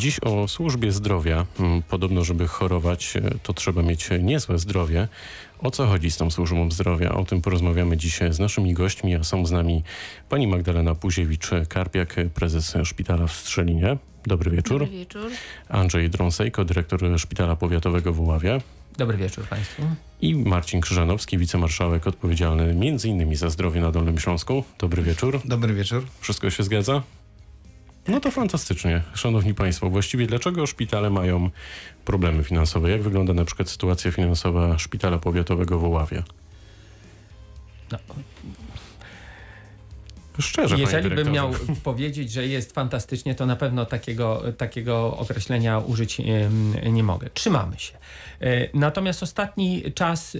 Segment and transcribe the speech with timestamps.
[0.00, 1.46] Dziś o służbie zdrowia.
[1.60, 5.08] Mm, Podobno, żeby chorować, e, to trzeba mieć niezłe zdrowie.
[5.58, 7.12] O co chodzi z tą służbą zdrowia?
[7.12, 9.82] O tym porozmawiamy dziś z naszymi gośćmi, a są z nami
[10.28, 13.96] pani Magdalena Puziewicz-Karpiak, prezes szpitala w Strzelinie.
[14.26, 14.80] Dobry wieczór.
[14.80, 15.30] Dobry wieczór.
[15.68, 18.60] Andrzej Drąsejko, dyrektor szpitala powiatowego w Uławie.
[18.98, 19.82] Dobry wieczór Państwu.
[20.20, 23.36] I Marcin Krzyżanowski, wicemarszałek odpowiedzialny m.in.
[23.36, 24.64] za zdrowie na Dolnym Śląsku.
[24.78, 25.40] Dobry wieczór.
[25.44, 26.06] Dobry wieczór.
[26.20, 27.02] Wszystko się zgadza?
[28.08, 29.02] No to fantastycznie.
[29.14, 31.50] Szanowni Państwo, właściwie dlaczego szpitale mają
[32.04, 32.90] problemy finansowe?
[32.90, 36.22] Jak wygląda na przykład sytuacja finansowa szpitala powiatowego w Oławie?
[37.92, 37.98] No,
[40.38, 41.50] Szczerze, jeżeli bym miał
[41.82, 46.18] powiedzieć, że jest fantastycznie, to na pewno takiego, takiego określenia użyć
[46.92, 47.30] nie mogę.
[47.34, 47.94] Trzymamy się.
[48.40, 50.36] E, Natomiast ostatni czas,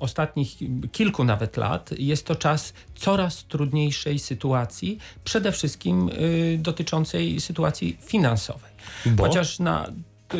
[0.00, 0.56] ostatnich
[0.92, 8.70] kilku nawet lat, jest to czas coraz trudniejszej sytuacji, przede wszystkim y, dotyczącej sytuacji finansowej.
[9.06, 9.24] Bo?
[9.24, 9.86] Chociaż na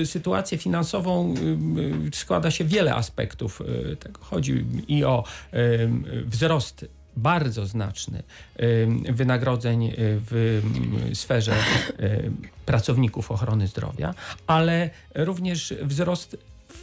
[0.04, 1.34] sytuację finansową
[2.12, 4.20] składa się wiele aspektów y, tego.
[4.24, 5.24] Chodzi i o
[6.26, 8.22] wzrost bardzo znaczny
[8.60, 10.60] y, wynagrodzeń y, w
[11.10, 11.54] y, sferze
[12.66, 14.14] pracowników ochrony zdrowia,
[14.46, 16.36] ale również wzrost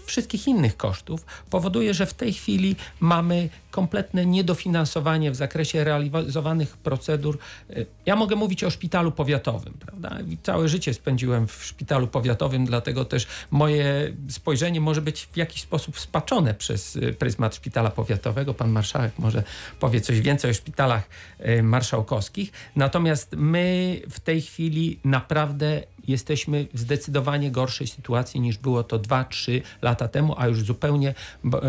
[0.05, 7.37] wszystkich innych kosztów powoduje, że w tej chwili mamy kompletne niedofinansowanie w zakresie realizowanych procedur.
[7.69, 10.17] Y, Ja mogę mówić o szpitalu powiatowym, prawda?
[10.43, 15.99] Całe życie spędziłem w szpitalu powiatowym, dlatego też moje spojrzenie może być w jakiś sposób
[15.99, 18.53] spaczone przez y, pryzmat szpitala powiatowego.
[18.53, 19.43] Pan marszałek może
[19.79, 21.09] powie coś więcej o szpitalach
[21.45, 22.51] y, marszałkowskich.
[22.75, 29.61] Natomiast my w tej chwili naprawdę jesteśmy w zdecydowanie gorszej sytuacji niż było to 2-3
[29.81, 31.61] lata temu, a już zupełnie b-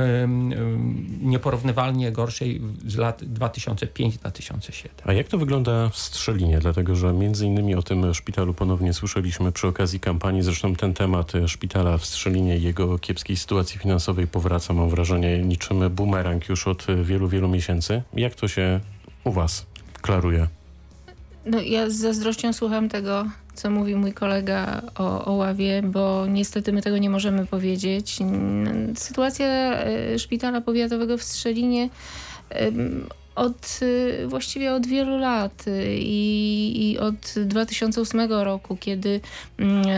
[1.92, 4.88] nieporównywalnie gorszej z lat 2005-2007.
[5.04, 6.58] A jak to wygląda w Strzelinie?
[6.58, 10.42] Dlatego, że między innymi o tym szpitalu ponownie słyszeliśmy przy okazji kampanii.
[10.42, 15.90] Zresztą ten temat szpitala w Strzelinie i jego kiepskiej sytuacji finansowej powraca, mam wrażenie, niczym
[15.90, 18.02] bumerang już od wielu, wielu miesięcy.
[18.14, 18.80] Jak to się
[19.24, 19.66] u was
[20.02, 20.48] klaruje?
[21.46, 26.72] No, ja z zazdrością słucham tego, co mówi mój kolega o, o ławie, bo niestety
[26.72, 28.18] my tego nie możemy powiedzieć.
[28.94, 31.88] Sytuacja e, szpitala powiatowego w Strzelinie
[33.34, 39.20] od y, właściwie od wielu lat y, i, i od 2008 roku, kiedy
[39.58, 39.92] mm, e,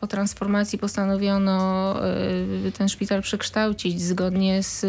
[0.00, 4.84] po transformacji postanowiono e, ten szpital przekształcić zgodnie z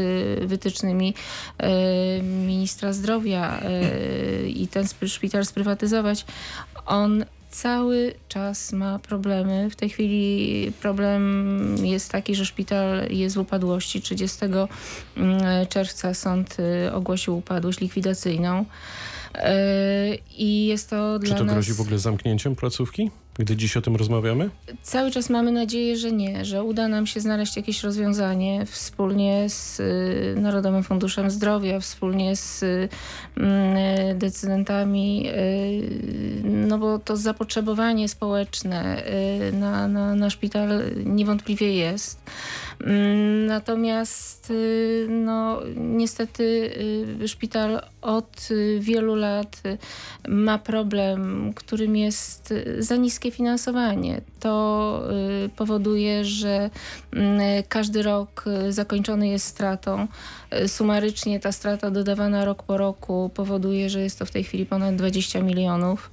[0.50, 1.14] wytycznymi
[1.58, 6.26] e, ministra zdrowia e, i ten szpital sprywatyzować,
[6.86, 7.26] on
[7.62, 9.70] cały czas ma problemy.
[9.70, 14.02] W tej chwili problem jest taki, że szpital jest w upadłości.
[14.02, 18.66] 30 mm, czerwca sąd y, ogłosił upadłość likwidacyjną.
[19.36, 21.54] E, I jest to Czy dla to nas...
[21.54, 24.50] grozi w ogóle zamknięciem placówki, gdy dziś o tym rozmawiamy?
[24.82, 29.80] Cały czas mamy nadzieję, że nie, że uda nam się znaleźć jakieś rozwiązanie wspólnie z
[29.80, 32.90] y, Narodowym Funduszem Zdrowia, wspólnie z y,
[33.38, 39.04] mm, decydentami, y, no bo to zapotrzebowanie społeczne
[39.54, 42.22] na, na, na szpital niewątpliwie jest.
[42.80, 46.44] Mm, Natomiast y, no, niestety
[47.22, 49.62] y, szpital od y, wielu lat
[50.28, 54.22] ma problem, którym jest za niskie finansowanie.
[54.40, 55.04] To
[55.56, 56.70] powoduje, że
[57.14, 60.08] mm, każdy rok zakończony jest stratą.
[60.68, 64.96] Sumarycznie ta strata dodawana rok po roku powoduje, że jest to w tej chwili ponad
[64.96, 66.12] 20 milionów,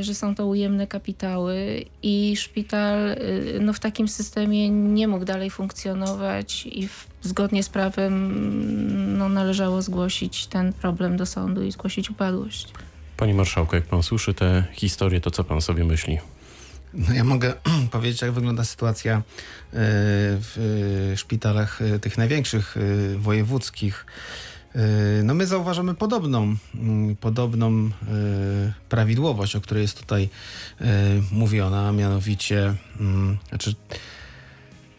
[0.00, 3.16] że są to ujemne kapitały i szpital
[3.60, 9.82] no, w takim systemie nie mógł dalej funkcjonować i w, zgodnie z prawem no, należało
[9.82, 12.72] zgłosić ten problem do sądu i zgłosić upadłość.
[13.16, 16.18] Panie marszałku, jak pan słyszy te historie, to co pan sobie myśli?
[16.94, 17.54] No ja mogę
[17.90, 19.22] powiedzieć, jak wygląda sytuacja e,
[19.72, 22.76] w e, szpitalach e, tych największych
[23.16, 24.06] wojewódzkich.
[25.24, 27.90] No my zauważamy podobną, mm, podobną
[28.88, 30.28] prawidłowość, o której jest tutaj
[31.32, 33.74] mówiona, a mianowicie mm, znaczy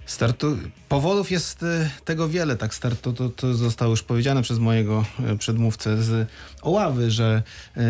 [0.05, 0.57] Startu...
[0.89, 5.37] Powodów jest e, tego wiele, tak startu, to, to zostało już powiedziane przez mojego e,
[5.37, 6.29] przedmówcę z
[6.61, 7.43] Oławy, że
[7.77, 7.81] e,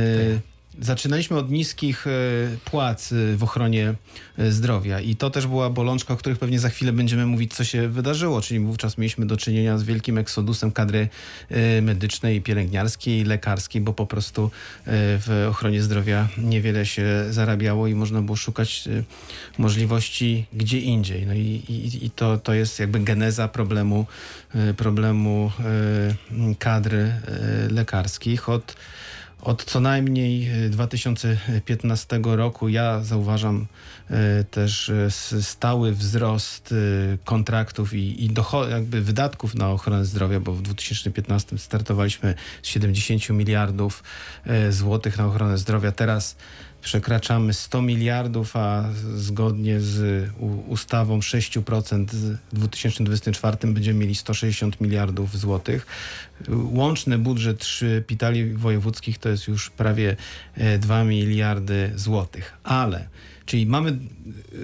[0.81, 2.11] zaczynaliśmy od niskich e,
[2.65, 3.93] płac e, w ochronie
[4.37, 7.63] e, zdrowia i to też była bolączka, o których pewnie za chwilę będziemy mówić, co
[7.63, 11.09] się wydarzyło, czyli wówczas mieliśmy do czynienia z wielkim eksodusem kadry
[11.81, 14.51] medycznej, pielęgniarskiej, lekarskiej, bo po prostu
[14.85, 18.89] w ochronie zdrowia niewiele się zarabiało i można było szukać
[19.57, 21.27] możliwości gdzie indziej.
[21.27, 24.05] No i, i, i to, to jest jakby geneza problemu,
[24.77, 25.51] problemu
[26.59, 27.13] kadry
[27.69, 28.49] lekarskich.
[28.49, 28.75] Od
[29.43, 33.67] od co najmniej e, 2015 roku ja zauważam
[34.09, 35.11] e, też e,
[35.41, 38.29] stały wzrost e, kontraktów i, i
[38.69, 44.03] jakby wydatków na ochronę zdrowia, bo w 2015 startowaliśmy z 70 miliardów
[44.45, 45.91] e, złotych na ochronę zdrowia.
[45.91, 46.35] Teraz
[46.83, 50.30] przekraczamy 100 miliardów, a zgodnie z
[50.68, 55.85] ustawą 6% w 2024 będziemy mieli 160 miliardów złotych.
[56.50, 60.15] Łączny budżet szpitali wojewódzkich to jest już prawie
[60.56, 62.53] e, 2 miliardy złotych.
[62.63, 63.07] Ale,
[63.45, 63.97] czyli mamy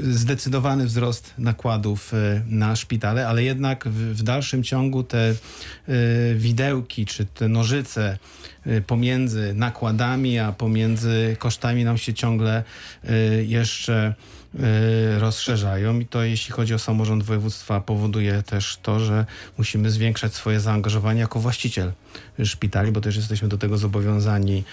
[0.01, 5.35] zdecydowany wzrost nakładów e, na szpitale, ale jednak w, w dalszym ciągu te e,
[6.35, 8.17] widełki czy te nożyce e,
[8.87, 12.63] pomiędzy nakładami, a pomiędzy kosztami nam się ciągle
[13.03, 13.13] e,
[13.43, 14.13] jeszcze
[14.59, 15.99] e, rozszerzają.
[15.99, 19.25] I to jeśli chodzi o samorząd województwa powoduje też to, że
[19.57, 21.91] musimy zwiększać swoje zaangażowanie jako właściciel
[22.43, 24.63] szpitali, bo też jesteśmy do tego zobowiązani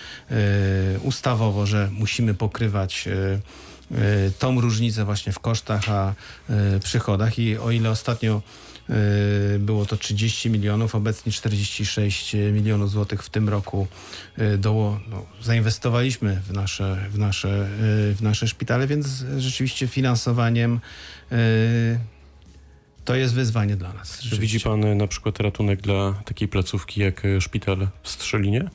[1.03, 3.09] ustawowo, że musimy pokrywać
[4.39, 6.15] tą różnicę właśnie w kosztach, a
[6.85, 7.39] przychodach.
[7.39, 8.43] I o ile ostatnio
[9.59, 13.87] było to 30 milionów, obecnie 46 milionów złotych w tym roku
[14.39, 17.49] e, do, no, zainwestowaliśmy w nasze, w, nasze,
[18.11, 20.81] e, w nasze szpitale, więc rzeczywiście finansowaniem
[21.33, 21.37] e,
[23.05, 24.27] to jest wyzwanie dla nas.
[24.39, 28.71] Widzi pan e, na przykład ratunek dla takiej placówki jak e, szpital w Strzelinie?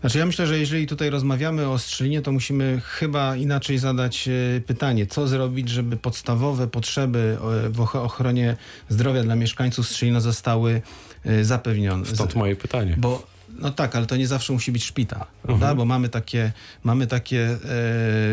[0.00, 4.60] Znaczy ja myślę, że jeżeli tutaj rozmawiamy o strzelinie, to musimy chyba inaczej zadać e,
[4.60, 8.56] pytanie, co zrobić, żeby podstawowe potrzeby e, w och- ochronie
[8.88, 10.82] zdrowia dla mieszkańców Strzelina zostały
[11.24, 12.06] e, zapewnione.
[12.06, 12.94] Stąd moje pytanie.
[12.98, 13.26] Bo
[13.58, 15.66] no tak, ale to nie zawsze musi być szpital, prawda?
[15.66, 15.76] Mhm.
[15.76, 16.52] Bo mamy takie,
[16.84, 17.48] mamy takie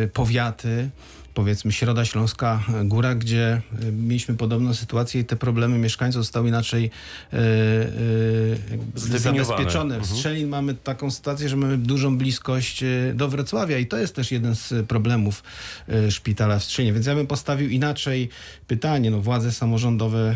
[0.04, 0.90] e, powiaty,
[1.38, 6.92] powiedzmy Środa Śląska Góra, gdzie e, mieliśmy podobną sytuację i te problemy mieszkańców zostały inaczej
[8.96, 9.46] Zdefiniowane.
[9.46, 9.96] zabezpieczone.
[9.96, 10.16] W Mhm.
[10.18, 14.56] Strzelin mamy taką sytuację, że mamy dużą bliskość do Wrocławia i to jest też jeden
[14.56, 15.44] z problemów
[16.10, 16.94] szpitala w Strzelinie.
[16.94, 18.30] Więc ja bym postawił inaczej
[18.68, 19.12] pytanie.
[19.12, 20.36] No, władze samorządowe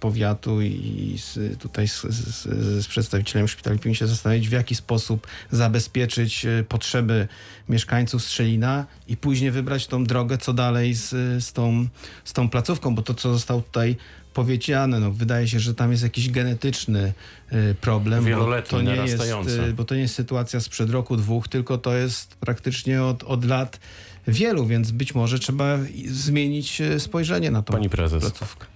[0.00, 2.42] powiatu i z, tutaj z, z,
[2.84, 7.28] z przedstawicielem szpitali powinni się zastanowić, w jaki sposób zabezpieczyć potrzeby
[7.68, 11.10] mieszkańców Strzelina i później wybrać tą drogę, co dalej z,
[11.44, 11.86] z, tą,
[12.24, 13.96] z tą placówką, bo to, co zostało tutaj
[14.34, 17.12] powiedziane, no, wydaje się, że tam jest jakiś genetyczny
[17.50, 18.24] e, problem.
[18.24, 19.62] bo Wieloletni, to nie jest, narastający.
[19.62, 23.44] e, bo to nie jest sytuacja sprzed roku, dwóch, tylko to jest praktycznie od, od
[23.44, 23.80] lat
[24.28, 28.75] wielu, więc być może trzeba zmienić e, spojrzenie na tą Pani prezes, placówkę.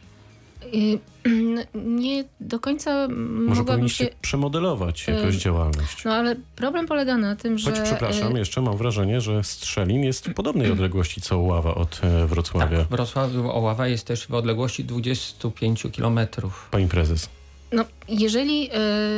[0.74, 0.98] Y,
[1.74, 4.10] Nie do końca może mogłabym powinniście się...
[4.22, 6.04] przemodelować jakoś E, działalność.
[6.04, 7.70] No ale problem polega na tym, że...
[7.70, 12.00] Choć, przepraszam, y, jeszcze mam wrażenie, że Strzelin jest w podobnej odległości co Ława od
[12.02, 12.78] e, Wrocławia.
[12.78, 16.68] Tak, Wrocław Oława jest też w odległości 25 kilometrów.
[16.70, 17.28] Pani prezes.
[17.72, 18.70] No, jeżeli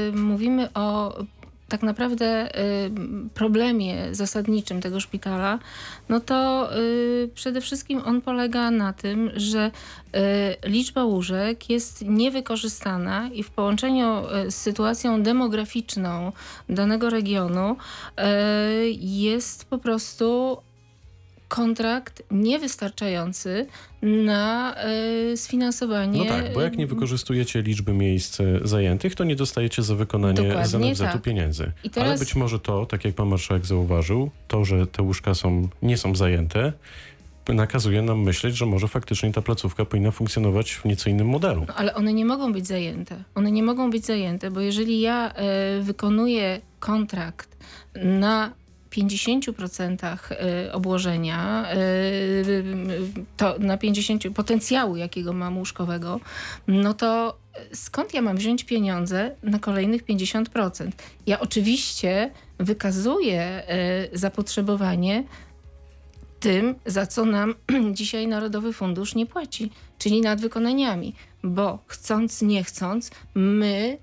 [0.09, 1.17] y, mówimy o
[1.73, 2.91] tak naprawdę y,
[3.35, 5.59] problemie zasadniczym tego szpitala,
[6.09, 10.21] no to y, przede wszystkim on polega na tym, że y,
[10.69, 16.33] liczba łóżek jest niewykorzystana i w połączeniu z sytuacją demograficzną
[16.69, 17.77] danego regionu
[18.99, 20.57] jest po prostu
[21.53, 23.67] kontrakt niewystarczający
[24.03, 24.75] na
[25.33, 26.19] y, sfinansowanie.
[26.19, 29.95] No tak, bo jak nie y, wykorzystujecie liczby miejsc e, zajętych, to nie dostajecie za
[29.95, 31.23] wykonanie Dokładnie z NFZ-u tak.
[31.23, 31.73] pieniędzy.
[31.93, 35.69] Teraz- Ale być może to, tak jak pan marszałek zauważył, to, że te łóżka są,
[35.83, 36.73] nie są zajęte,
[37.49, 41.65] nakazuje nam myśleć, że może faktycznie ta placówka powinna funkcjonować w nieco innym modelu.
[41.69, 43.25] No, ale one nie mogą być zajęte.
[43.35, 47.57] One nie mogą być zajęte, bo jeżeli ja e, wykonuję kontrakt
[47.95, 48.62] na
[48.93, 51.77] 50% e, obłożenia, e,
[53.37, 56.21] to na 50 potencjału, jakiego mam łóżkowego,
[56.67, 57.39] no to
[57.73, 60.91] skąd ja mam wziąć pieniądze na kolejnych 50%?
[61.27, 65.25] Ja oczywiście wykazuję e, zapotrzebowanie
[66.41, 67.55] tym, za co nam
[67.99, 73.99] dzisiaj Narodowy Fundusz nie płaci, czyli nadwykonaniami, bo chcąc, nie chcąc, my,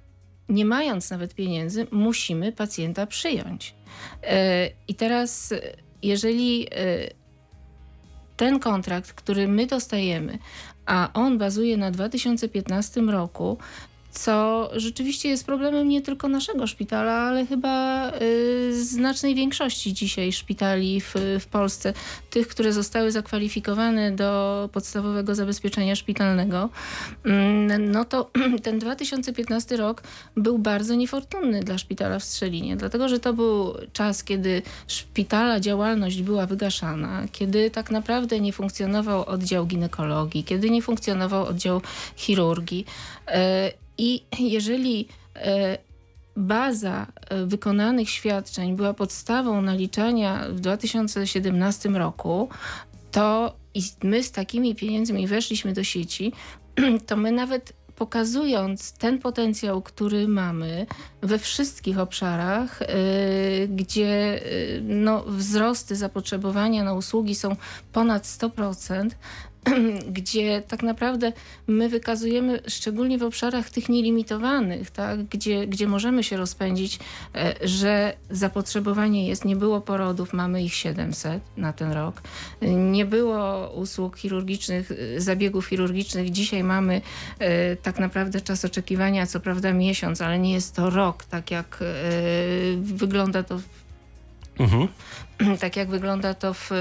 [0.50, 3.75] nie mając nawet pieniędzy, musimy pacjenta przyjąć.
[4.24, 5.53] E, I teraz,
[6.03, 7.10] jeżeli e,
[8.38, 10.38] ten kontrakt, który my dostajemy,
[10.86, 13.58] a on bazuje na 2015 roku,
[14.12, 21.01] co rzeczywiście jest problemem nie tylko naszego szpitala, ale chyba y, znacznej większości dzisiaj szpitali
[21.01, 21.94] w, w Polsce,
[22.30, 26.70] tych, które zostały zakwalifikowane do podstawowego zabezpieczenia szpitalnego,
[27.25, 28.32] mm, no to
[28.63, 30.04] ten 2015 rok
[30.36, 36.22] był bardzo niefortunny dla szpitala w Strzelinie, dlatego że to był czas, kiedy szpitala działalność
[36.22, 41.82] była wygaszana, kiedy tak naprawdę nie funkcjonował oddział ginekologii, kiedy nie funkcjonował oddział
[42.16, 42.86] chirurgii.
[43.28, 45.77] E, I jeżeli e,
[46.36, 52.50] baza e, wykonanych świadczeń była podstawą naliczania w 2017 roku,
[53.12, 56.32] to i my z takimi pieniędzmi weszliśmy do sieci,
[57.08, 60.86] to my nawet pokazując ten potencjał, który mamy
[61.22, 64.41] we wszystkich obszarach, yy, gdzie
[64.82, 67.56] no, wzrosty zapotrzebowania na usługi są
[67.94, 69.10] ponad 100%,
[70.18, 71.34] gdzie tak naprawdę
[71.68, 77.00] my wykazujemy, szczególnie w obszarach tych nielimitowanych, tak, gdzie, gdzie możemy się rozpędzić,
[77.36, 82.22] e, że zapotrzebowanie jest, nie było porodów, mamy ich 700 na ten rok,
[82.78, 87.01] nie było usług chirurgicznych, e, zabiegów chirurgicznych, dzisiaj mamy
[87.39, 91.84] e, tak naprawdę czas oczekiwania, co prawda miesiąc, ale nie jest to rok, tak jak
[92.82, 93.60] wygląda to
[94.60, 94.88] Mhm.
[95.60, 96.72] Tak jak wygląda to w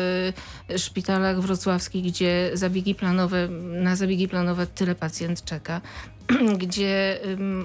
[0.71, 3.49] y, szpitalach wrocławskich, gdzie zabiegi planowe,
[3.83, 5.81] na zabiegi planowe tyle pacjent czeka,
[6.63, 7.19] gdzie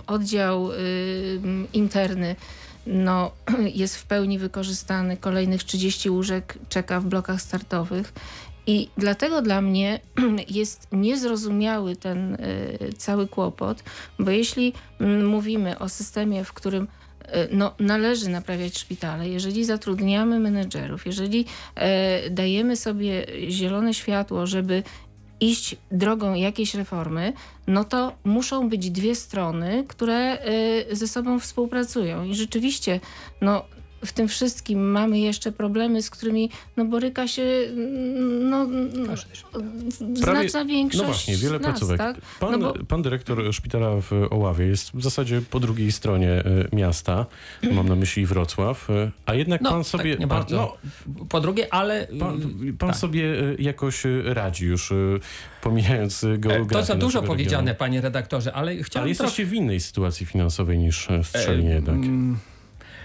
[0.07, 0.69] oddział
[1.73, 2.35] interny
[2.87, 3.31] no,
[3.75, 8.13] jest w pełni wykorzystany, kolejnych 30 łóżek czeka w blokach startowych.
[8.67, 9.99] I dlatego dla mnie
[10.49, 13.83] jest niezrozumiały ten y, cały kłopot,
[14.19, 14.73] bo jeśli
[15.23, 16.87] mówimy o systemie, w którym
[17.51, 24.83] no, należy naprawiać szpitale, jeżeli zatrudniamy menedżerów, jeżeli e, dajemy sobie zielone światło, żeby
[25.39, 27.33] iść drogą jakiejś reformy,
[27.67, 32.23] no to muszą być dwie strony, które e, ze sobą współpracują.
[32.23, 32.99] I rzeczywiście,
[33.41, 33.65] no,
[34.05, 37.43] w tym wszystkim mamy jeszcze problemy, z którymi no, boryka się
[38.41, 38.67] no,
[40.21, 41.97] Prawie, znaczna większość No właśnie, wiele nas, placówek.
[41.97, 42.17] Tak?
[42.39, 42.85] Pan, no bo...
[42.85, 46.43] pan dyrektor szpitala w Oławie jest w zasadzie po drugiej stronie e,
[46.75, 47.25] miasta,
[47.71, 50.11] mam na myśli Wrocław, e, a jednak no, pan sobie...
[50.11, 50.55] Tak, nie pan, bardzo.
[50.55, 50.77] No,
[51.29, 52.07] po drugie, ale...
[52.19, 52.41] Pan,
[52.79, 52.97] pan tak.
[52.97, 54.93] sobie e, jakoś radzi już
[55.61, 56.75] pomijając geografię.
[56.75, 57.79] To za dużo powiedziane, regionu.
[57.79, 59.03] panie redaktorze, ale chciałem...
[59.03, 59.51] Ale jesteście trochę...
[59.51, 61.95] w innej sytuacji finansowej niż Strzelinie e, jednak.
[61.95, 62.37] Mm,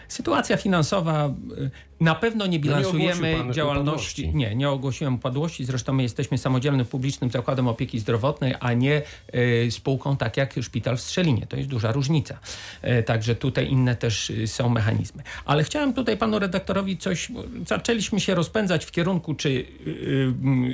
[0.09, 4.23] Sytuacja finansowa y, na pewno nie bilansujemy no nie działalności.
[4.23, 4.35] Upadłości.
[4.35, 5.65] Nie, nie ogłosiłem upadłości.
[5.65, 9.03] Zresztą my jesteśmy samodzielnym publicznym zakładem opieki zdrowotnej, a nie
[9.35, 11.47] y, spółką tak jak szpital w Strzelinie.
[11.47, 12.39] To jest duża różnica.
[12.85, 15.23] Y, także tutaj inne też y, są mechanizmy.
[15.45, 17.29] Ale chciałem tutaj panu redaktorowi coś.
[17.67, 19.65] Zaczęliśmy się rozpędzać w kierunku, czy y,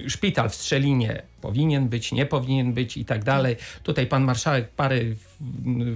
[0.07, 3.57] y, szpital w Strzelinie powinien być, nie powinien być i tak dalej.
[3.83, 4.97] Tutaj pan marszałek parę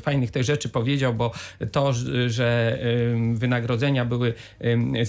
[0.01, 1.33] fajnych tych rzeczy powiedział, bo
[1.73, 1.93] to,
[2.27, 2.79] że
[3.35, 4.35] wynagrodzenia były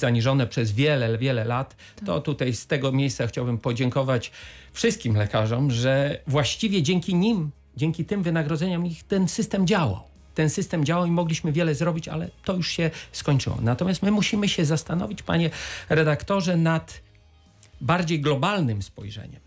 [0.09, 1.75] zaniżone przez wiele, wiele lat,
[2.05, 2.23] to tak.
[2.23, 4.31] tutaj z tego miejsca chciałbym podziękować
[4.73, 10.85] wszystkim lekarzom, że właściwie dzięki nim, dzięki tym wynagrodzeniom ich ten system działał ten system
[10.85, 13.57] działał i mogliśmy wiele zrobić, ale to już się skończyło.
[13.61, 15.49] Natomiast my musimy się zastanowić, panie
[15.89, 17.01] redaktorze, nad
[17.81, 19.41] bardziej globalnym spojrzeniem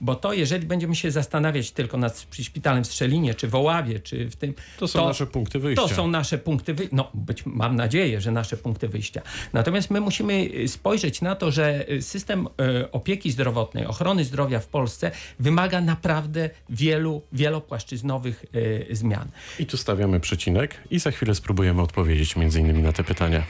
[0.00, 4.30] bo to, jeżeli będziemy się zastanawiać tylko nad szpitalem w Strzelinie, czy w Oławie, czy
[4.30, 4.54] w tym...
[4.78, 5.82] To są to, nasze punkty wyjścia.
[5.82, 6.96] To są nasze punkty wyjścia.
[6.96, 9.22] No, być, mam nadzieję, że nasze punkty wyjścia.
[9.52, 15.10] Natomiast my musimy spojrzeć na to, że system e, opieki zdrowotnej, ochrony zdrowia w Polsce
[15.38, 18.44] wymaga naprawdę wielu, wielopłaszczyznowych
[18.90, 19.28] zmian.
[19.58, 23.42] I tu stawiamy przecinek i za chwilę spróbujemy odpowiedzieć między innymi na te pytania.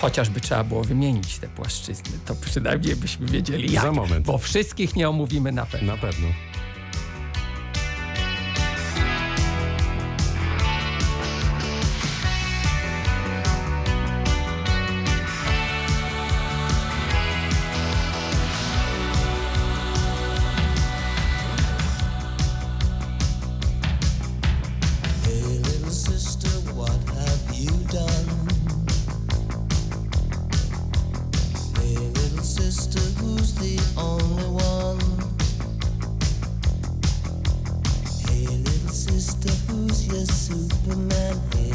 [0.00, 3.84] Chociażby trzeba było wymienić te płaszczyzny, to przynajmniej byśmy wiedzieli jak.
[3.84, 4.26] Za moment.
[4.26, 5.92] Bo wszystkich nie omówimy na pewno.
[5.92, 6.28] Na pewno.
[40.96, 41.65] man.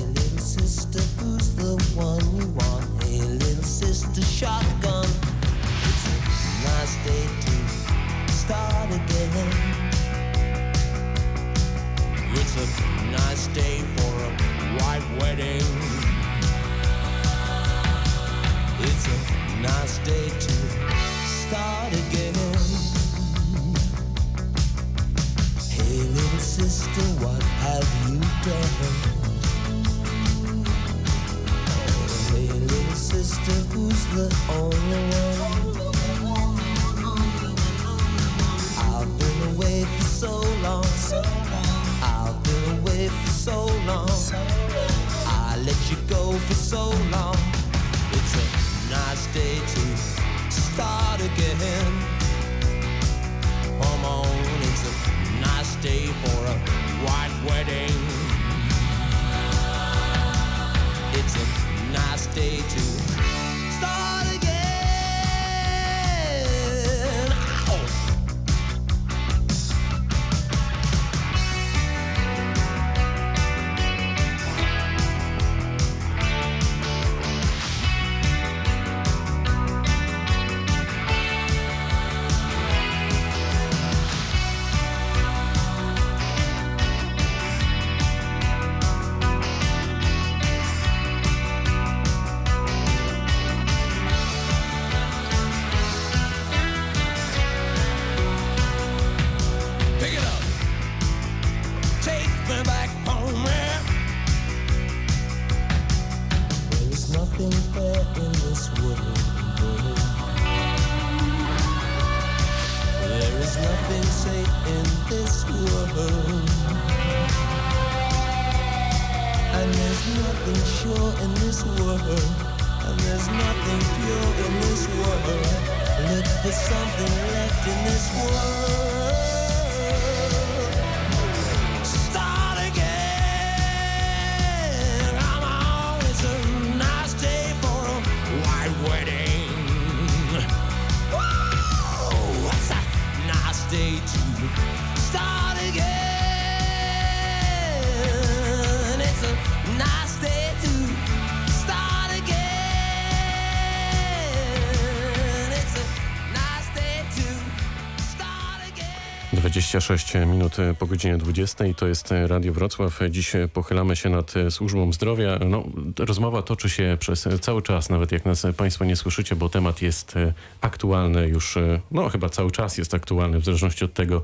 [159.72, 163.00] 26 minut po godzinie 20 to jest Radio Wrocław.
[163.10, 165.40] Dziś pochylamy się nad służbą zdrowia.
[165.46, 165.64] No,
[166.00, 170.16] rozmowa toczy się przez cały czas, nawet jak nas Państwo nie słyszycie, bo temat jest
[170.62, 171.58] aktualny już,
[171.92, 174.22] no chyba cały czas jest aktualny, w zależności od tego,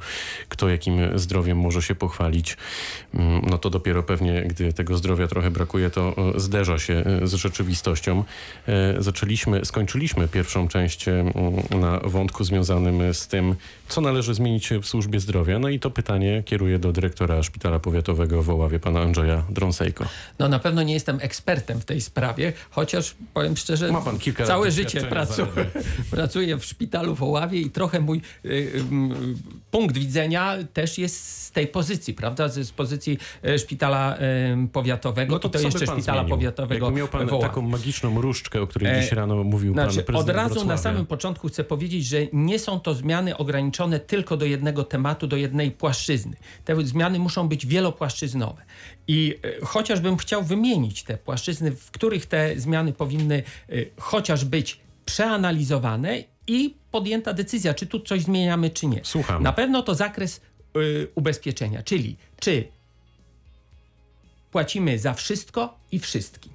[0.50, 2.58] kto jakim zdrowiem może się pochwalić.
[3.14, 7.28] Mm, No to dopiero pewnie, gdy tego zdrowia trochę brakuje, to e, zderza się e,
[7.28, 8.24] z rzeczywistością.
[8.68, 11.06] E, Zaczęliśmy, skończyliśmy pierwszą część
[11.80, 13.56] na wątku związanym z tym,
[13.88, 15.60] co należy zmienić w służbie zdrowia.
[15.60, 20.06] No i to pytanie kieruję do dyrektora Szpitala Powiatowego w Oławie, pana Andrzeja Drąsejko.
[20.40, 25.02] No na pewno nie jestem ekspertem w tej sprawie, chociaż powiem szczerze, pan całe życie
[25.02, 25.48] pracuję,
[26.12, 28.84] pracuję w szpitalu w Oławie i trochę mój y, y,
[29.72, 32.48] punkt widzenia też jest z tej pozycji, prawda?
[32.48, 36.38] Z, z pozycji y, szpitala y, powiatowego No to, to jeszcze pan szpitala zmienił?
[36.38, 40.06] powiatowego Jakby miał pan taką magiczną różdżkę, o której E, dziś rano mówił pan Znaczy,
[40.06, 40.74] prezydent od razu Wrocławia.
[40.74, 45.28] na samym początku chcę powiedzieć, że nie są to zmiany ograniczone tylko do jednego tematu,
[45.28, 46.38] do jednej płaszczyzny.
[46.66, 48.62] Te zmiany muszą być wielopłaszczyznowe.
[49.08, 54.80] I e, chociażbym chciał wymienić te płaszczyzny, w których te zmiany powinny e, chociaż być
[55.06, 59.00] przeanalizowane i podjęta decyzja, czy tu coś zmieniamy, czy nie.
[59.04, 59.44] Słucham.
[59.44, 60.42] Na pewno to zakres
[60.78, 62.68] y, ubezpieczenia, czyli czy
[64.52, 66.52] płacimy za wszystko i wszystkim.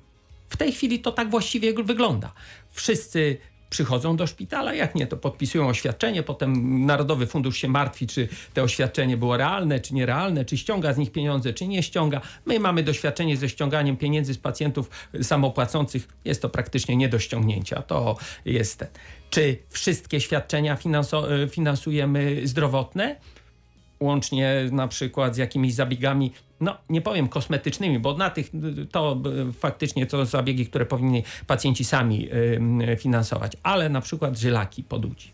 [0.48, 2.32] W tej chwili to tak właściwie wygląda.
[2.70, 3.38] Wszyscy
[3.72, 8.62] przychodzą do szpitala, jak nie, to podpisują oświadczenie, potem Narodowy Fundusz się martwi, czy to
[8.62, 12.20] oświadczenie było realne, czy nierealne, czy ściąga z nich pieniądze, czy nie ściąga.
[12.46, 14.90] My mamy doświadczenie ze ściąganiem pieniędzy z pacjentów
[15.22, 16.08] samopłacących.
[16.24, 17.82] Jest to praktycznie nie do ściągnięcia.
[17.82, 18.88] To jest ten.
[19.30, 23.16] Czy wszystkie świadczenia finanso- finansujemy zdrowotne?
[24.02, 28.50] Łącznie na przykład z jakimiś zabiegami, no nie powiem kosmetycznymi, bo na tych
[28.90, 29.22] to
[29.58, 32.28] faktycznie to zabiegi, które powinni pacjenci sami
[32.92, 35.32] y, finansować, ale na przykład żylaki podudzi.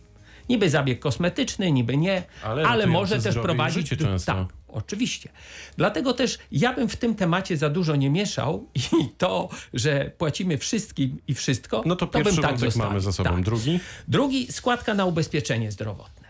[0.48, 3.90] Niby zabieg kosmetyczny, niby nie, Ale ale, może też prowadzić...
[4.26, 5.28] Tak, oczywiście.
[5.76, 10.58] Dlatego też ja bym w tym temacie za dużo nie mieszał i to, że płacimy
[10.58, 12.88] wszystkim i wszystko, No to bym pierwszy tak zostawił.
[12.88, 13.30] mamy za sobą.
[13.30, 13.40] Tak.
[13.44, 13.80] Drugi?
[14.08, 16.28] Drugi, składka na ubezpieczenie zdrowotne.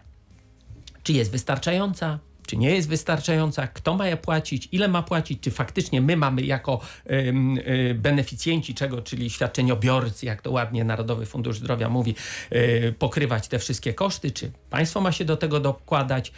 [1.02, 2.18] Czy jest wystarczająca?
[2.48, 3.66] Czy nie jest wystarczająca?
[3.66, 4.68] Kto ma je płacić?
[4.72, 5.40] Ile ma płacić?
[5.40, 6.80] Czy faktycznie my mamy jako
[7.10, 12.14] ym, y, beneficjenci czego, czyli świadczeniobiorcy, jak to ładnie Narodowy Fundusz Zdrowia mówi,
[12.52, 14.30] y, pokrywać te wszystkie koszty?
[14.30, 16.32] Czy państwo ma się do tego dokładać?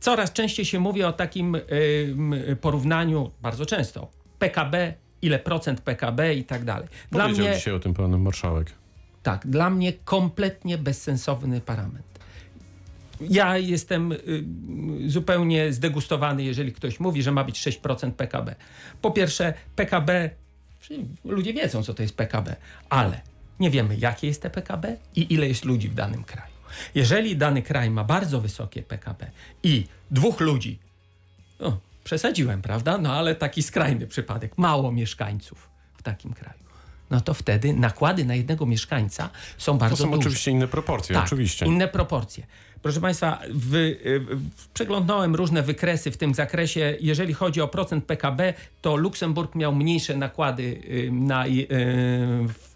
[0.00, 6.44] Coraz częściej się mówi o takim ym, porównaniu, bardzo często, PKB, ile procent PKB i
[6.44, 6.88] tak dalej.
[7.12, 8.72] Dla Powiedział mnie dzisiaj o tym pan marszałek.
[9.22, 12.15] tak, dla mnie kompletnie bezsensowny parametr.
[13.20, 14.18] Ja jestem y,
[15.06, 18.54] zupełnie zdegustowany, jeżeli ktoś mówi, że ma być 6% PKB.
[19.02, 20.30] Po pierwsze, PKB,
[21.24, 22.56] ludzie wiedzą, co to jest PKB,
[22.88, 23.20] ale
[23.60, 26.52] nie wiemy, jakie jest te PKB i ile jest ludzi w danym kraju.
[26.94, 29.30] Jeżeli dany kraj ma bardzo wysokie PKB
[29.62, 30.78] i dwóch ludzi,
[31.60, 32.98] no, przesadziłem, prawda?
[32.98, 36.58] No ale taki skrajny przypadek, mało mieszkańców w takim kraju,
[37.10, 40.18] no to wtedy nakłady na jednego mieszkańca są To bardzo są duże.
[40.18, 41.66] oczywiście inne proporcje, Tak, oczywiście.
[41.66, 42.46] inne proporcje.
[42.86, 46.96] Proszę Państwa, w, y, w, przeglądałem różne wykresy w tym zakresie.
[47.00, 51.66] Jeżeli chodzi o procent PKB, to Luksemburg miał mniejsze nakłady na, y,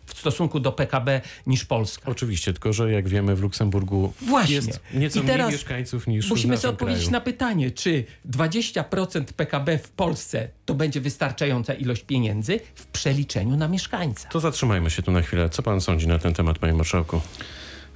[0.07, 2.11] w stosunku do PKB niż Polska.
[2.11, 4.55] Oczywiście, tylko że jak wiemy w Luksemburgu Właśnie.
[4.55, 7.13] jest nieco I teraz mniej mieszkańców niż w Musimy sobie odpowiedzieć kraju.
[7.13, 13.69] na pytanie, czy 20% PKB w Polsce to będzie wystarczająca ilość pieniędzy w przeliczeniu na
[13.69, 14.29] mieszkańca.
[14.29, 15.49] To zatrzymajmy się tu na chwilę.
[15.49, 17.21] Co pan sądzi na ten temat, panie marszałku?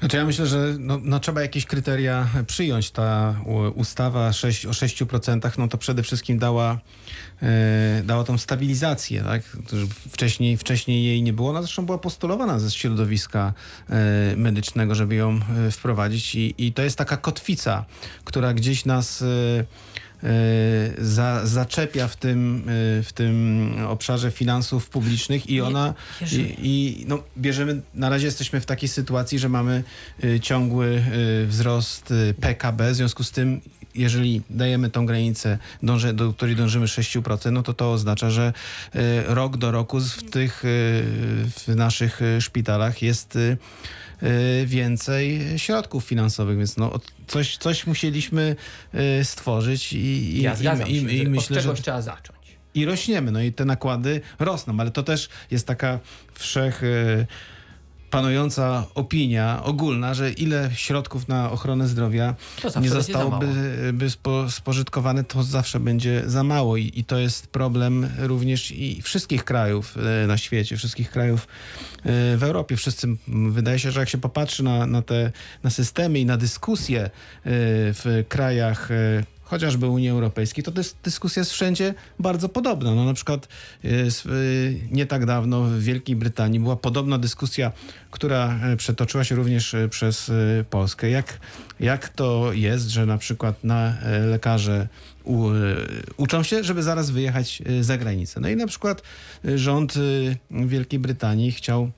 [0.04, 2.90] Znaczy ja myślę, że no, no trzeba jakieś kryteria przyjąć.
[2.90, 3.34] Ta
[3.74, 6.78] ustawa 6, o 6% no to przede wszystkim dała,
[7.42, 9.22] e, dała tą stabilizację.
[9.22, 9.42] Tak?
[10.10, 11.50] Wcześniej, wcześniej jej nie było.
[11.50, 13.52] Ona zresztą była postulowana ze środowiska
[13.90, 17.84] e, medycznego, żeby ją e, wprowadzić I, i to jest taka kotwica,
[18.24, 19.22] która gdzieś nas...
[19.22, 19.64] E,
[20.98, 22.64] za, zaczepia w tym,
[22.98, 25.94] e, w tym obszarze finansów publicznych i ona
[26.32, 29.84] i, i no, bierzemy, na razie jesteśmy w takiej sytuacji, że mamy
[30.24, 31.02] e, ciągły
[31.46, 33.60] wzrost PKB, w związku z tym
[33.94, 38.52] jeżeli dajemy tą granicę, dąży, do której dążymy 6%, no to to oznacza, że
[39.26, 40.62] rok do roku w tych
[41.66, 43.38] w naszych szpitalach jest
[44.66, 48.56] więcej środków finansowych, więc no, coś, coś musieliśmy
[48.92, 50.54] e, stworzyć i, i, Ja
[50.86, 52.38] i, i, i że myślę, od że czegoś trzeba zacząć.
[52.74, 55.98] i rośniemy, no i te nakłady rosną, ale to też jest taka
[56.34, 57.26] wszech e,
[58.14, 62.34] panująca opinia ogólna, że ile środków na ochronę zdrowia
[62.80, 63.46] nie zostałoby
[63.92, 69.02] by spo, spożytkowane, to zawsze będzie za mało I, i to jest problem również i
[69.02, 72.76] wszystkich krajów e, na świecie, wszystkich krajów e, w Europie.
[72.76, 77.00] Wszyscy, wydaje się, że jak się popatrzy na, na te na systemy i na dyskusje
[77.04, 77.10] e,
[77.44, 78.88] w krajach
[79.54, 82.94] chociażby Unii Europejskiej, to dys, dyskusja jest wszędzie bardzo podobna.
[82.94, 83.48] No, na przykład
[83.84, 84.08] e, e,
[84.90, 87.72] nie tak dawno w Wielkiej Brytanii była podobna dyskusja,
[88.10, 90.30] która e, przetoczyła się również przez
[90.70, 91.10] Polskę.
[91.10, 91.38] Jak,
[91.80, 94.88] jak to jest, że na przykład na lekarze
[95.24, 95.48] u,
[96.16, 98.40] uczą się, żeby zaraz wyjechać za granicę.
[98.40, 99.02] No i na przykład
[99.54, 99.94] rząd
[100.50, 101.90] Wielkiej Brytanii chciał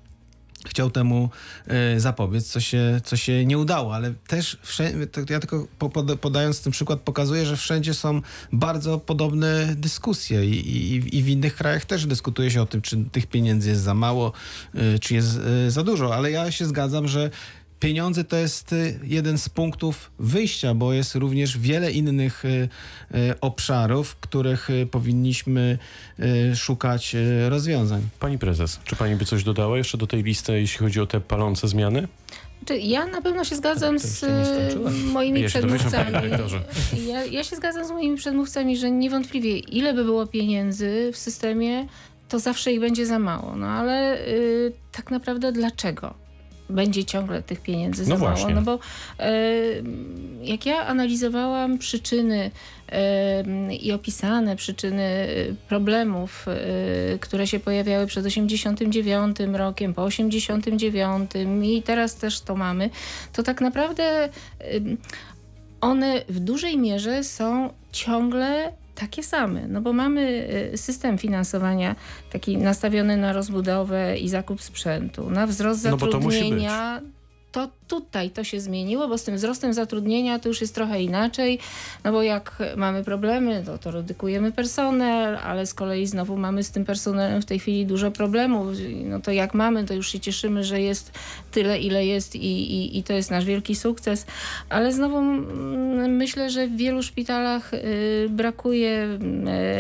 [0.69, 1.31] chciał temu
[1.67, 6.17] e, zapobiec, co się, co się nie udało, ale też wszędzie, ja tylko po- poda-
[6.17, 8.21] podając ten przykład pokazuję, że wszędzie są
[8.53, 13.05] bardzo podobne dyskusje i, i, i w innych krajach też dyskutuje się o tym, czy
[13.13, 14.33] tych pieniędzy jest za mało,
[14.75, 17.31] e, czy jest e, za dużo, ale ja się zgadzam, że
[17.81, 23.41] Pieniądze to jest e, jeden z punktów wyjścia, bo jest również wiele innych e, e,
[23.41, 25.79] obszarów, których powinniśmy
[26.55, 27.17] szukać
[27.49, 28.03] rozwiązań.
[28.21, 31.21] Pani prezes, czy pani by coś dodała jeszcze do tej listy, jeśli chodzi o te
[31.21, 32.09] palące zmiany?
[32.67, 34.25] Czy Ja na pewno się zgadzam z
[35.13, 36.13] moimi Ja przedmówcami.
[37.07, 41.87] Ja, ja się zgadzam z moimi przedmówcami, że niewątpliwie ile by było pieniędzy w systemie,
[42.29, 43.57] to zawsze ich będzie za mało.
[43.57, 46.26] No ale y, tak naprawdę dlaczego?
[46.71, 48.31] Będzie ciągle tych pieniędzy za No mało.
[48.31, 48.55] właśnie.
[48.55, 48.79] No bo y,
[50.43, 52.51] jak ja analizowałam przyczyny
[53.71, 56.47] y, i opisane przyczyny y, problemów,
[57.21, 61.31] które się pojawiały przed 89 rokiem, po 89
[61.63, 62.91] i teraz też to mamy,
[63.33, 64.29] to tak naprawdę
[65.81, 71.97] one w dużej mierze są ciągle takie same, no bo mamy y, system finansowania
[72.31, 76.07] taki nastawiony na rozbudowę i zakup sprzętu, na wzrost No bo
[77.57, 81.59] to tutaj to się zmieniło, bo z tym wzrostem zatrudnienia to już jest trochę inaczej,
[82.05, 86.71] no bo jak mamy problemy, to, to redukujemy personel, ale z kolei znowu mamy z
[86.71, 88.67] tym personelem w tej chwili dużo problemów.
[89.05, 91.13] No to jak mamy, to już się cieszymy, że jest
[91.53, 94.27] tyle, ile jest i, i, i to jest nasz wielki sukces.
[94.69, 95.23] Ale znowu
[96.09, 99.19] myślę, że w wielu szpitalach y, brakuje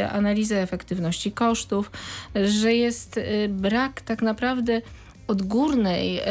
[0.00, 1.90] y, analizy efektywności kosztów,
[2.44, 4.82] że jest y, brak tak naprawdę
[5.26, 6.24] odgórnej e,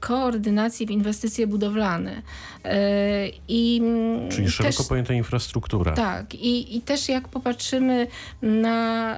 [0.00, 2.22] koordynacji w inwestycje budowlane.
[2.64, 3.82] E, I
[4.30, 5.92] Czyli szeroko też, pojęta infrastruktura.
[5.92, 8.06] tak, i, i też jak popatrzymy
[8.42, 9.16] na,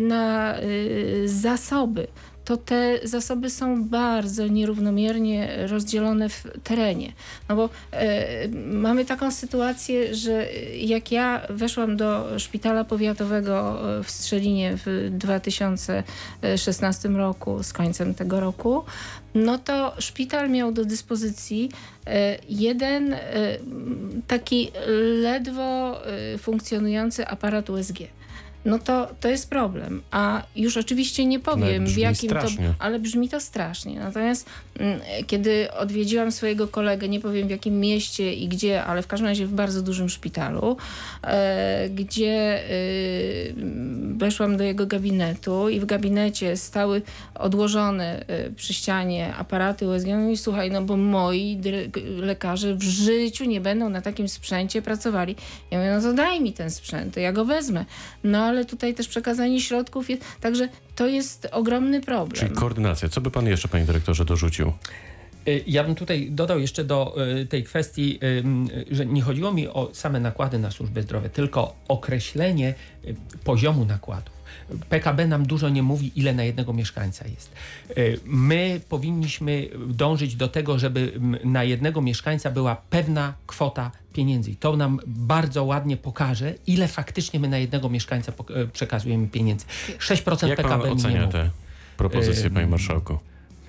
[0.00, 2.06] na y, zasoby,
[2.44, 7.12] to te zasoby są bardzo nierównomiernie rozdzielone w terenie.
[7.48, 14.78] No bo e, mamy taką sytuację, że jak ja weszłam do szpitala powiatowego w Strzelinie
[14.86, 18.84] w 2016 roku, z końcem tego roku,
[19.34, 21.70] no to szpital miał do dyspozycji
[22.06, 23.18] e, jeden e,
[24.26, 24.72] taki
[25.22, 27.98] ledwo e, funkcjonujący aparat USG.
[28.64, 30.02] No to, to jest problem.
[30.10, 32.66] A już oczywiście nie powiem, w brzmi jakim strasznie.
[32.66, 32.74] to.
[32.78, 34.00] Ale brzmi to strasznie.
[34.00, 34.46] Natomiast
[34.78, 39.28] mm, kiedy odwiedziłam swojego kolegę, nie powiem w jakim mieście i gdzie, ale w każdym
[39.28, 40.76] razie w bardzo dużym szpitalu,
[41.22, 42.72] e, gdzie e,
[44.14, 47.02] weszłam do jego gabinetu i w gabinecie stały
[47.34, 50.06] odłożone e, przy ścianie aparaty USG.
[50.06, 51.60] No i słuchaj, no bo moi
[52.16, 55.36] lekarze w życiu nie będą na takim sprzęcie pracowali.
[55.70, 57.84] Ja mówię, no to daj mi ten sprzęt, to ja go wezmę.
[58.24, 62.40] No ale tutaj też przekazanie środków jest, także to jest ogromny problem.
[62.40, 63.08] Czyli koordynacja.
[63.08, 64.72] Co by pan jeszcze, panie dyrektorze, dorzucił?
[65.48, 68.18] Y, Ja bym tutaj dodał jeszcze do y, tej kwestii,
[68.90, 72.74] y, że nie chodziło mi o same nakłady na służbę zdrowia, tylko określenie
[73.44, 74.41] poziomu nakładów.
[74.88, 77.52] PKB nam dużo nie mówi, ile na jednego mieszkańca jest.
[77.98, 81.12] Y, My powinniśmy dążyć do tego, żeby
[81.44, 84.50] na jednego mieszkańca była pewna kwota pieniędzy.
[84.50, 88.32] I to nam bardzo ładnie pokaże, ile faktycznie my na jednego mieszkańca
[88.62, 89.66] y, przekazujemy pieniędzy.
[89.98, 91.32] 6% Jak PKB pan mi nie ocenia mówi.
[91.32, 91.50] te
[91.96, 93.18] propozycje, panie marszałku?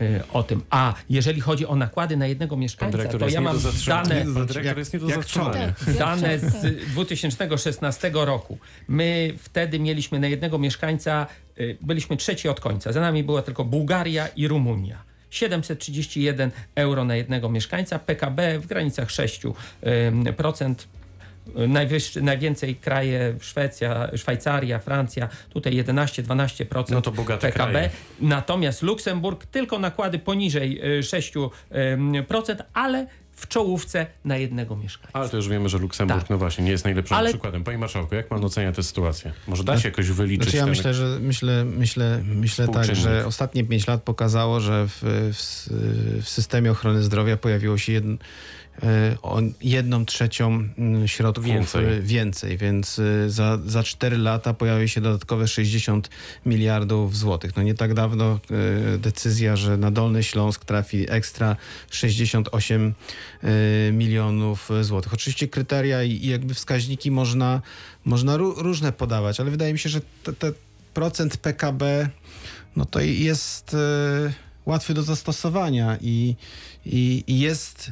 [0.01, 0.61] Y, o tym.
[0.69, 4.25] A jeżeli chodzi o nakłady na jednego mieszkańca, to jest ja nie mam dane,
[4.63, 5.73] jak- jest nie do zatrzymania.
[5.85, 6.59] Tak, dane książka.
[6.59, 8.57] z 2016 roku.
[8.87, 11.27] My wtedy mieliśmy na jednego mieszkańca,
[11.59, 12.91] y, byliśmy trzeci od końca.
[12.91, 15.03] Za nami była tylko Bułgaria i Rumunia.
[15.29, 19.53] 731 euro na jednego mieszkańca, PKB w granicach 6%.
[21.67, 27.71] Najwyższy, najwięcej kraje Szwecja, Szwajcaria, Francja, tutaj 11-12% No to bogate PKB.
[27.71, 27.89] kraje.
[28.21, 31.49] Natomiast Luksemburg tylko nakłady poniżej y, 6%,
[32.73, 35.19] ale w czołówce na jednego mieszkańca.
[35.19, 36.29] Ale to już wiemy, że Luksemburg, Tak.
[36.29, 37.63] no właśnie, nie jest najlepszym Ale- przykładem.
[37.63, 39.31] Panie marszałku, jak pan ocenia tę sytuację?
[39.47, 40.69] Może da się jakoś wyliczyć Znaczy ja ten...
[40.69, 46.29] myślę, że myślę, myślę, myślę tak, że ostatnie pięć lat pokazało, że w, w, w
[46.29, 48.17] systemie ochrony zdrowia pojawiło się jedn, e,
[49.21, 51.85] o jedną trzecią mm, środków Więcej.
[51.85, 56.09] e, więcej, więc e, za, za 4 lata pojawi się dodatkowe 60
[56.45, 57.55] miliardów złotych.
[57.55, 58.39] No nie tak dawno
[58.97, 61.55] decyzja, że na Dolny Śląsk trafi ekstra
[61.91, 62.93] 68
[63.43, 65.13] e, milionów złotych.
[65.13, 67.61] Oczywiście kryteria i, jakby wskaźniki można,
[68.05, 70.51] można ró- różne podawać, ale wydaje mi się, że te, te
[70.93, 72.09] procent PKB
[72.75, 73.75] no to jest
[74.65, 76.35] łatwy do zastosowania i,
[76.85, 77.91] i, i jest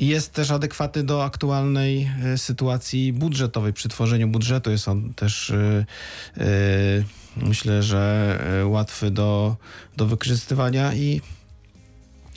[0.00, 3.72] jest też adekwatny do aktualnej e, sytuacji budżetowej.
[3.72, 5.86] Przy tworzeniu budżetu jest on też e,
[6.36, 6.44] e,
[7.36, 9.56] myślę, że łatwy do,
[9.96, 11.20] do wykorzystywania i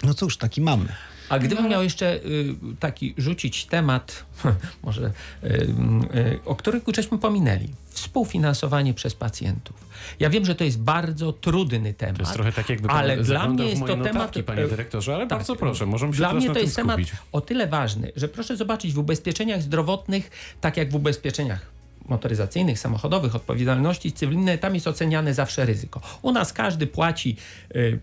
[0.03, 0.87] no cóż, taki mamy.
[1.29, 4.25] A gdybym miał jeszcze y, taki rzucić temat,
[4.83, 5.11] może
[5.43, 9.89] y, y, o którym żeśmy pominęli, współfinansowanie przez pacjentów.
[10.19, 12.15] Ja wiem, że to jest bardzo trudny temat.
[12.15, 14.67] To jest trochę tak, jakby pan ale dla mnie jest to temat, notatki, panie e,
[14.67, 16.99] dyrektorze, ale tak, bardzo proszę, możemy się Dla mnie to jest temat
[17.31, 23.35] o tyle ważny, że proszę zobaczyć w ubezpieczeniach zdrowotnych, tak jak w ubezpieczeniach motoryzacyjnych, samochodowych,
[23.35, 26.01] odpowiedzialności cywilnej, tam jest oceniane zawsze ryzyko.
[26.21, 27.35] U nas każdy płaci
[27.75, 27.99] y,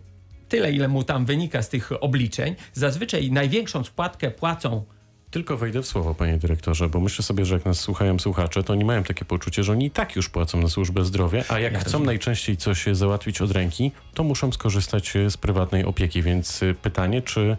[0.56, 2.54] tyle, ile mu tam wynika z tych obliczeń.
[2.72, 4.84] Zazwyczaj największą składkę płacą
[5.30, 8.72] Tylko wejdę w słowo, panie dyrektorze, bo myślę sobie, że jak nas słuchają słuchacze, to
[8.72, 11.72] oni mają takie poczucie, że oni i tak już płacą na służbę zdrowia, a jak
[11.72, 12.06] Ja chcą rozumiem.
[12.06, 16.22] najczęściej coś załatwić od ręki, to muszą skorzystać e, z prywatnej opieki.
[16.22, 17.56] Więc y, pytanie, czy,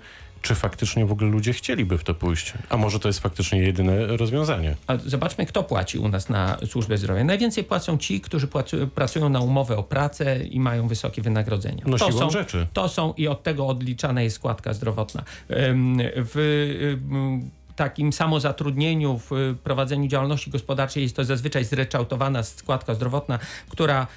[0.48, 2.54] czy faktycznie w ogóle ludzie chcieliby w to pójść?
[2.70, 4.76] A może to jest faktycznie jedyne rozwiązanie?
[4.88, 7.24] A zobaczmy, kto płaci u nas na służbę zdrowia.
[7.24, 11.84] Najwięcej płacą ci, którzy płacu, pracują na umowę o pracę i mają wysokie wynagrodzenia.
[11.88, 12.68] No to są, rzeczy.
[12.74, 15.24] To są i od tego odliczana jest składka zdrowotna.
[15.50, 16.98] W
[17.78, 24.08] takim samozatrudnieniu, w y, prowadzeniu działalności gospodarczej jest to zazwyczaj zryczałtowana składka zdrowotna, która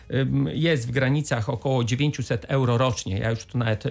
[0.53, 3.19] jest w granicach około 900 euro rocznie.
[3.19, 3.85] Ja już tu nawet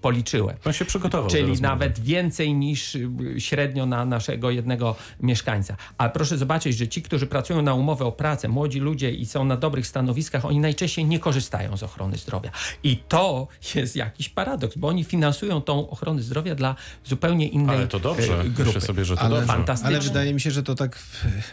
[0.00, 0.56] policzyłem.
[0.64, 5.76] Pan się przygotował Czyli nawet więcej niż y, średnio na naszego jednego mieszkańca.
[5.98, 9.44] Ale proszę zobaczyć, że ci, którzy pracują na umowę o pracę, młodzi ludzie i są
[9.44, 12.50] na dobrych stanowiskach, oni najczęściej nie korzystają z ochrony zdrowia.
[12.82, 17.88] I to jest jakiś paradoks, bo oni finansują tą ochronę zdrowia dla zupełnie innej Ale
[17.88, 18.41] to dobrze.
[18.46, 18.80] Y, Myślę grupy.
[18.80, 19.46] sobie, że to Ale-.
[19.46, 19.96] Fantastycznie.
[19.96, 20.98] Ale wydaje mi się, że to tak.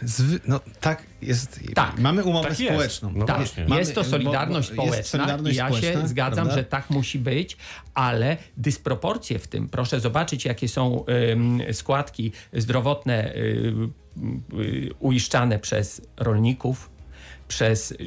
[0.02, 0.40] Zwy...
[0.48, 1.60] No tak jest.
[1.76, 2.00] Tak.
[2.00, 2.72] Mamy umowę Tak jest.
[2.74, 3.12] społeczną.
[3.16, 3.40] No Tak.
[3.68, 6.56] Mamy- jest to bo- solidarność bo społeczna jest solidarność i ja społeczna, się zgadzam, prawda?
[6.56, 7.58] że tak musi być,
[7.94, 13.74] ale dysproporcje w tym, proszę zobaczyć, jakie są ym, składki zdrowotne y,
[14.60, 16.90] y, uiszczane przez rolników,
[17.48, 17.98] przez y,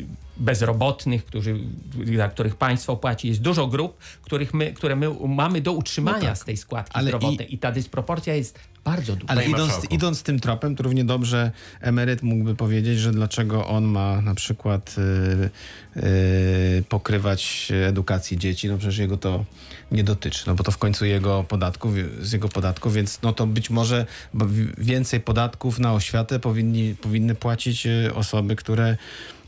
[0.42, 1.58] bezrobotnych, którzy,
[1.94, 3.28] dla których państwo płaci.
[3.28, 6.38] Jest dużo grup, których my, które my mamy do utrzymania No tak.
[6.38, 7.58] z tej składki Ale zdrowotnej i...
[7.58, 9.32] ta dysproporcja jest bardzo duża.
[9.32, 11.50] Ale idąc, idąc tym tropem, to równie dobrze
[11.80, 14.94] emeryt mógłby powiedzieć, że dlaczego on ma na przykład
[15.96, 19.44] y, y, pokrywać edukację dzieci, no przecież jego to
[19.92, 23.46] nie dotyczy, no bo to w końcu jego podatków, z jego podatków, więc no to
[23.46, 24.06] być może
[24.78, 28.96] więcej podatków na oświatę powinni, powinny płacić y, osoby, które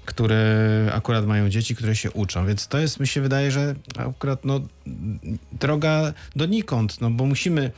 [0.05, 2.47] które akurat mają dzieci, które się uczą.
[2.47, 4.61] Więc to jest, mi się wydaje, że akurat no,
[5.53, 7.71] droga donikąd, no bo musimy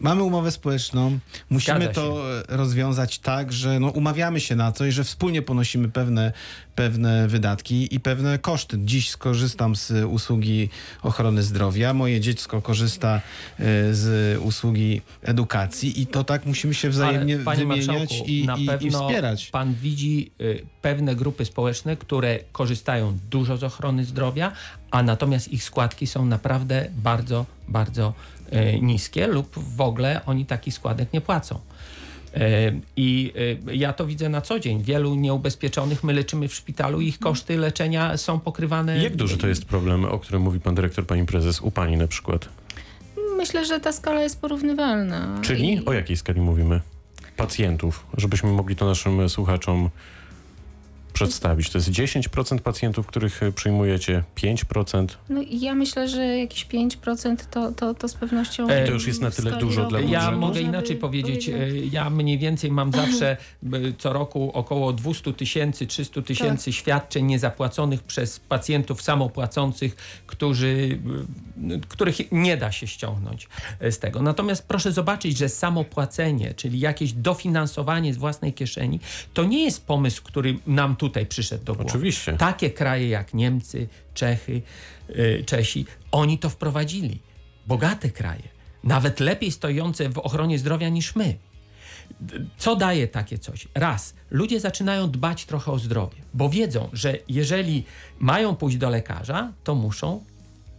[0.00, 1.18] Mamy umowę społeczną,
[1.50, 6.32] musimy to e, rozwiązać tak, że no, umawiamy się na coś, że wspólnie ponosimy pewne,
[6.74, 8.78] pewne wydatki i pewne koszty.
[8.84, 10.68] Dziś skorzystam z usługi
[11.02, 13.20] ochrony zdrowia, moje dziecko korzysta
[13.58, 18.64] e, z usługi edukacji i to tak musimy się wzajemnie Ale, wymieniać i, na i,
[18.64, 19.46] i pewno wspierać.
[19.46, 24.52] Pan widzi y, pewne grupy społeczne, które korzystają dużo z ochrony zdrowia,
[24.90, 28.14] a natomiast ich składki są naprawdę bardzo, bardzo
[28.82, 31.54] niskie lub w ogóle oni takich składek nie płacą.
[32.36, 33.32] Y, I
[33.68, 34.82] y, ja to widzę na co dzień.
[34.82, 38.98] Wielu nieubezpieczonych my leczymy w szpitalu i ich koszty leczenia są pokrywane.
[38.98, 42.06] Jak duży to jest problem, o którym mówi pan dyrektor, pani prezes, u pani na
[42.06, 42.48] przykład?
[43.36, 45.38] Myślę, że ta skala jest porównywalna.
[45.42, 46.80] Czyli I- o jakiej skali mówimy?
[47.36, 49.90] Pacjentów, żebyśmy mogli to naszym słuchaczom
[51.14, 51.70] przedstawić?
[51.70, 55.06] To jest 10% pacjentów, których y, przyjmujecie, 5%?
[55.28, 58.68] No i ja myślę, że jakieś 5% to, to, to z pewnością...
[58.68, 60.32] E, to już jest na tyle dużo dla Ja budżetu.
[60.32, 61.50] mogę można inaczej powiedzieć.
[61.50, 61.84] powiedzieć.
[61.84, 67.24] e, Ja mniej więcej mam zawsze e, co roku około 200 tysięcy, 300 tysięcy świadczeń
[67.26, 69.96] niezapłaconych przez pacjentów samopłacących,
[70.26, 70.98] którzy,
[71.72, 73.48] e, których nie da się ściągnąć
[73.80, 74.22] e, z tego.
[74.22, 79.00] Natomiast proszę zobaczyć, że samopłacenie, czyli jakieś dofinansowanie z własnej kieszeni,
[79.34, 81.90] to nie jest pomysł, który nam tutaj przyszedł do głowy.
[81.90, 82.32] Oczywiście.
[82.32, 84.62] Takie kraje jak Niemcy, Czechy,
[85.10, 87.18] y, Czesi, oni to wprowadzili.
[87.66, 88.48] Bogate kraje,
[88.84, 91.36] nawet lepiej stojące w ochronie zdrowia niż my.
[92.58, 93.68] Co daje takie coś?
[93.74, 97.84] Raz, ludzie zaczynają dbać trochę o zdrowie, bo wiedzą, że jeżeli
[98.18, 100.24] mają pójść do lekarza, to muszą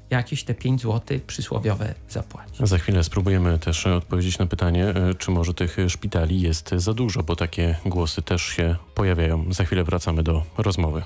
[0.10, 2.58] jakieś te 5 zł przysłowiowe zapłacić.
[2.60, 7.24] Za chwilę spróbujemy też odpowiedzieć na pytanie, e, czy może tych szpitali jest za dużo,
[7.24, 9.54] bo takie głosy też się pojawiają.
[9.54, 11.04] Za chwilę wracamy do rozmowy.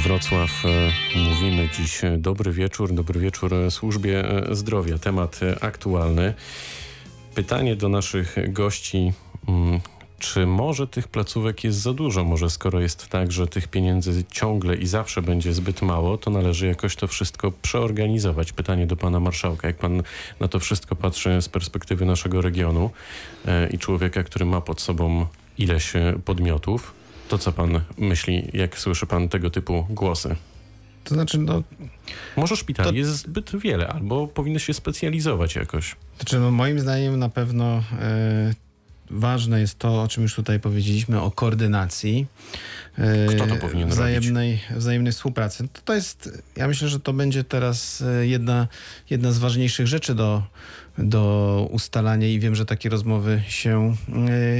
[0.00, 4.98] Wrocław e, mówimy dziś e, dobry wieczór, dobry wieczór e, służbie zdrowia.
[4.98, 6.34] Temat aktualny.
[7.34, 9.12] Pytanie do naszych gości.
[9.48, 9.80] mm,
[10.18, 12.24] Czy może tych placówek jest za dużo?
[12.24, 16.66] Może skoro jest tak, że tych pieniędzy ciągle i zawsze będzie zbyt mało, to należy
[16.66, 18.52] jakoś to wszystko przeorganizować.
[18.52, 19.68] Pytanie do pana marszałka.
[19.68, 20.02] Jak pan
[20.40, 22.90] na to wszystko patrzy z perspektywy naszego regionu
[23.70, 25.26] i człowieka, który ma pod sobą
[25.58, 25.92] ileś
[26.24, 26.92] podmiotów,
[27.28, 30.36] to co pan myśli, jak słyszy pan tego typu głosy?
[31.04, 31.62] To znaczy, no,
[32.36, 35.96] Może szpitali To- jest zbyt wiele, albo powinny się specjalizować jakoś.
[36.16, 38.54] Znaczy, no moim zdaniem na pewno e,
[39.10, 42.26] ważne jest to, o czym już tutaj powiedzieliśmy, o koordynacji.
[42.98, 45.68] e, Kto to powinien wzajemnej, wzajemnej współpracy.
[45.72, 48.68] To, to jest, ja myślę, że to będzie teraz e, jedna,
[49.10, 50.42] jedna z ważniejszych rzeczy do,
[50.98, 53.94] do ustalania i wiem, że takie rozmowy się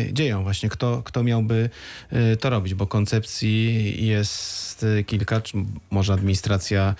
[0.08, 0.42] e, dzieją.
[0.42, 1.70] Właśnie kto, kto miałby
[2.10, 5.42] e, to robić, bo koncepcji jest e, kilka,
[5.90, 6.94] może administracja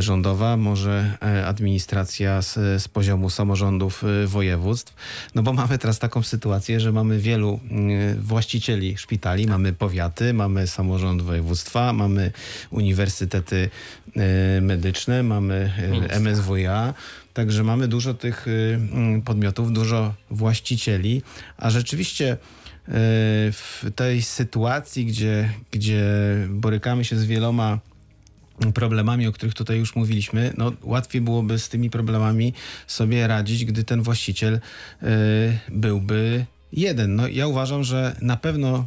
[0.00, 4.94] rządowa, może administracja z, z poziomu samorządów województw.
[5.34, 7.60] No bo mamy teraz taką sytuację, że mamy wielu
[8.18, 12.32] właścicieli szpitali, mamy powiaty, mamy samorząd województwa, mamy
[12.70, 13.70] uniwersytety
[14.60, 15.72] medyczne, mamy
[16.10, 16.94] e, MSWiA.
[17.34, 21.22] Także mamy dużo tych y, mm, podmiotów, dużo właścicieli,
[21.56, 22.38] a rzeczywiście y,
[23.52, 26.04] w tej sytuacji, gdzie, gdzie
[26.48, 27.78] borykamy się z wieloma
[28.74, 32.54] problemami, o których tutaj już mówiliśmy, no łatwiej byłoby z tymi problemami
[32.86, 35.08] sobie radzić, gdy ten właściciel y,
[35.68, 37.16] byłby jeden.
[37.16, 38.86] No ja uważam, że na pewno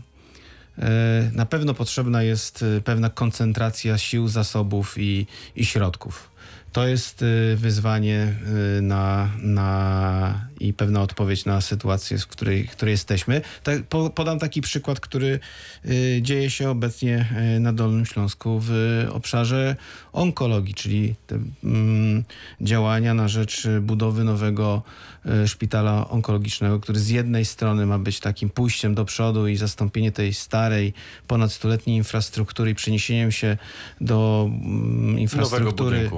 [1.34, 6.33] na pewno potrzebna jest pewna koncentracja sił, zasobów i, i środków.
[6.74, 8.36] To jest e, wyzwanie
[8.78, 13.42] e, na, na, i pewna odpowiedź na sytuację, w której, w której jesteśmy.
[13.64, 15.40] Tak, po, podam taki przykład, który
[15.86, 18.72] e, dzieje się obecnie e, na Dolnym Śląsku w
[19.12, 19.76] obszarze
[20.14, 22.24] onkologii, czyli te mm,
[22.62, 24.82] działania na rzecz budowy nowego
[25.26, 30.12] e, szpitala onkologicznego, który z jednej strony ma być takim pójściem do przodu i zastąpienie
[30.12, 30.94] tej starej,
[31.28, 33.58] ponad stuletniej infrastruktury i przeniesieniem się
[34.02, 36.10] do mm, infrastruktury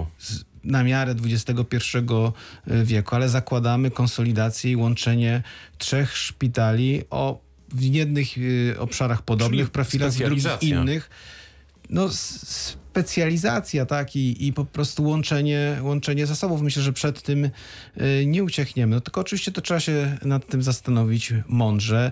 [0.66, 1.78] na miarę XXI
[2.68, 5.44] wieku, ale zakładamy konsolidację i łączenie
[5.78, 11.10] trzech szpitali o w jednych y, obszarach podobnych, Czyli profilach, w drugich innych.
[11.90, 16.62] No, specjalizacja, tak, i, i po prostu łączenie, łączenie zasobów.
[16.62, 18.96] Myślę, że przed tym y, nie uciekniemy.
[18.96, 22.12] No, tylko oczywiście to trzeba się nad tym zastanowić mądrze,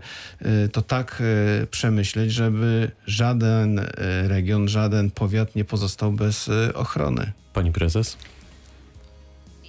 [0.71, 1.23] to tak
[1.71, 3.81] przemyśleć, żeby żaden
[4.27, 7.31] region, żaden powiat nie pozostał bez ochrony.
[7.53, 8.17] Pani prezes?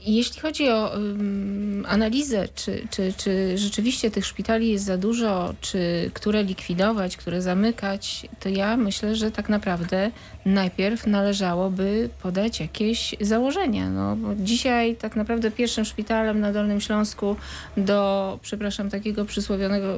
[0.07, 6.11] Jeśli chodzi o ym, analizę, czy, czy, czy rzeczywiście tych szpitali jest za dużo, czy
[6.14, 10.11] które likwidować, które zamykać, to ja myślę, że tak naprawdę
[10.44, 13.90] najpierw należałoby podać jakieś założenia.
[13.90, 17.36] No, dzisiaj tak naprawdę pierwszym szpitalem na Dolnym Śląsku
[17.76, 19.24] do, przepraszam, takiego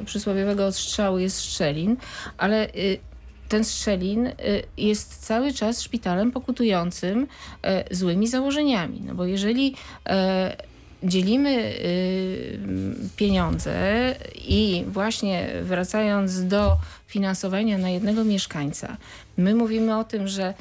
[0.05, 1.97] przysłowiowego odstrzału jest Strzelin,
[2.37, 2.99] ale y,
[3.49, 4.33] ten Strzelin y,
[4.77, 7.27] jest cały czas szpitalem pokutującym
[7.63, 9.01] e, złymi założeniami.
[9.05, 9.75] No bo jeżeli
[10.05, 10.57] e,
[11.03, 12.59] dzielimy y,
[13.15, 16.77] pieniądze i właśnie wracając do
[17.07, 18.97] finansowania na jednego mieszkańca,
[19.37, 20.53] my mówimy o tym, że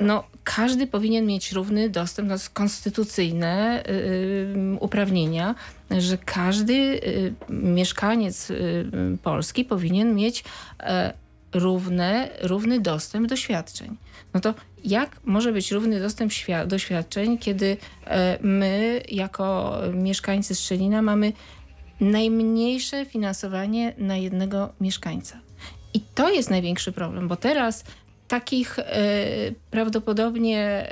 [0.00, 5.54] no, każdy powinien mieć równy dostęp, no, konstytucyjne y, y, uprawnienia,
[5.90, 8.86] że każdy y, mieszkaniec y,
[9.22, 10.44] Polski powinien mieć
[10.80, 11.12] e,
[11.54, 13.96] równe, równy dostęp do świadczeń.
[14.34, 16.32] No to jak może być równy dostęp
[16.66, 17.76] do świadczeń, kiedy
[18.06, 21.32] e, my jako mieszkańcy Strzelina mamy
[22.00, 25.40] najmniejsze finansowanie na jednego mieszkańca?
[25.94, 27.84] I to jest największy problem, bo teraz
[28.28, 28.84] takich e,
[29.70, 30.86] prawdopodobnie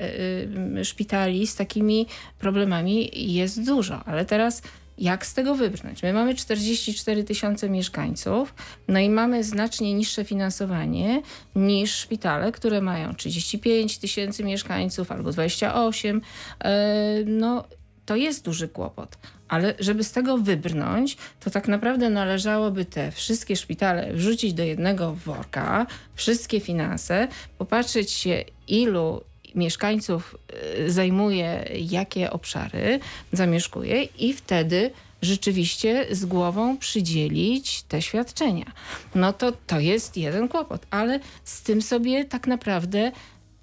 [0.82, 2.06] szpitali z takimi
[2.38, 4.62] problemami jest dużo, ale teraz
[4.98, 6.02] jak z tego wybrnąć?
[6.02, 8.54] My mamy 44 tysiące mieszkańców,
[8.88, 11.22] no i mamy znacznie niższe finansowanie
[11.54, 16.20] niż szpitale, które mają 35 tysięcy mieszkańców albo 28.
[16.64, 17.64] E, No
[18.06, 19.18] to jest duży kłopot.
[19.48, 25.14] Ale żeby z tego wybrnąć, to tak naprawdę należałoby te wszystkie szpitale wrzucić do jednego
[25.14, 27.28] worka, wszystkie finanse,
[27.58, 29.20] popatrzeć się, ilu
[29.54, 30.36] mieszkańców
[30.78, 33.00] y, zajmuje jakie obszary,
[33.32, 34.90] zamieszkuje i wtedy
[35.22, 38.72] rzeczywiście z głową przydzielić te świadczenia.
[39.14, 43.12] No to to jest jeden kłopot, ale z tym sobie tak naprawdę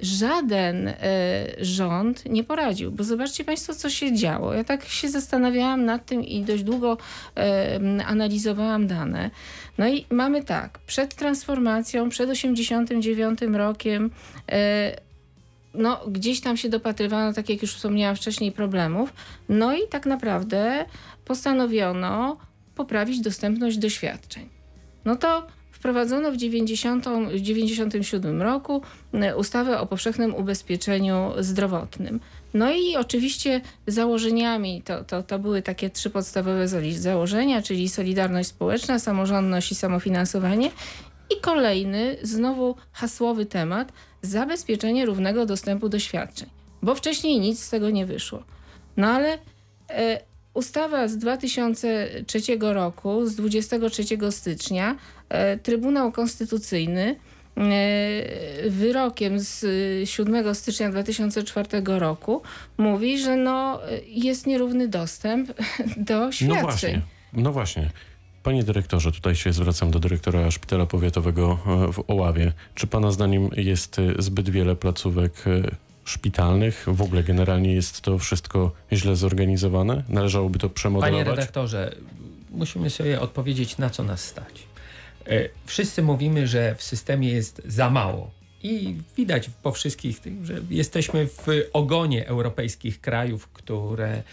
[0.01, 0.95] żaden e,
[1.61, 2.91] rząd nie poradził.
[2.91, 4.53] Bo zobaczcie Państwo, co się działo.
[4.53, 6.97] Ja tak się zastanawiałam nad tym i dość długo
[7.37, 9.29] e, analizowałam dane.
[9.77, 14.11] No i mamy tak, przed transformacją, przed 89 rokiem
[14.51, 15.10] e,
[15.73, 19.13] no, gdzieś tam się dopatrywano, tak jak już wspomniałam wcześniej, problemów.
[19.49, 20.85] No i tak naprawdę
[21.25, 22.37] postanowiono
[22.75, 24.49] poprawić dostępność do świadczeń.
[25.05, 28.81] No to wprowadzono w 90, w 97 roku
[29.13, 32.19] e, ustawę o powszechnym ubezpieczeniu zdrowotnym.
[32.53, 38.99] No i oczywiście założeniami to, to, to były takie trzy podstawowe założenia, czyli solidarność społeczna,
[38.99, 40.71] samorządność i samofinansowanie.
[41.37, 46.49] I kolejny, znowu hasłowy temat, zabezpieczenie równego dostępu do świadczeń.
[46.81, 48.43] Bo wcześniej nic z tego nie wyszło.
[48.97, 49.37] No ale
[49.89, 50.21] e,
[50.53, 54.95] ustawa z 2003 roku, z 23 stycznia,
[55.29, 57.15] e, Trybunał Konstytucyjny
[57.57, 59.63] e, wyrokiem z
[60.03, 62.41] e, 7 stycznia 2004 roku
[62.77, 65.51] mówi, że no, e, jest nierówny dostęp
[65.97, 66.55] do świadczeń.
[66.55, 67.01] No właśnie.
[67.33, 67.89] No właśnie.
[68.43, 72.53] Panie dyrektorze, tutaj się zwracam do dyrektora Szpitala Powiatowego e, w Oławie.
[72.75, 75.61] Czy pana zdaniem jest e, zbyt wiele placówek e,
[76.05, 76.85] szpitalnych?
[76.87, 80.03] W ogóle generalnie jest to wszystko źle zorganizowane?
[80.09, 81.27] Należałoby to Panie przemodelować?
[81.27, 81.95] redaktorze,
[82.51, 84.63] musimy sobie odpowiedzieć, na co nas stać.
[85.65, 88.31] Wszyscy mówimy, że w systemie jest za mało.
[88.63, 94.23] I widać po wszystkich że jesteśmy w ogonie europejskich krajów, które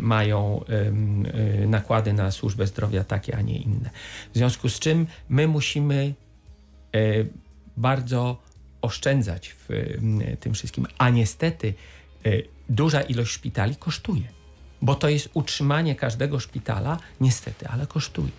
[0.00, 0.64] mają
[1.62, 3.90] y, nakłady na służbę zdrowia takie, a nie inne.
[4.34, 6.14] W związku z czym my musimy
[6.94, 6.98] e,
[7.76, 8.36] bardzo
[8.82, 9.96] oszczędzać w
[10.40, 11.74] tym wszystkim, a niestety
[12.26, 14.24] y, duża ilość szpitali kosztuje,
[14.82, 18.30] bo to jest utrzymanie każdego szpitala, niestety, ale kosztuje.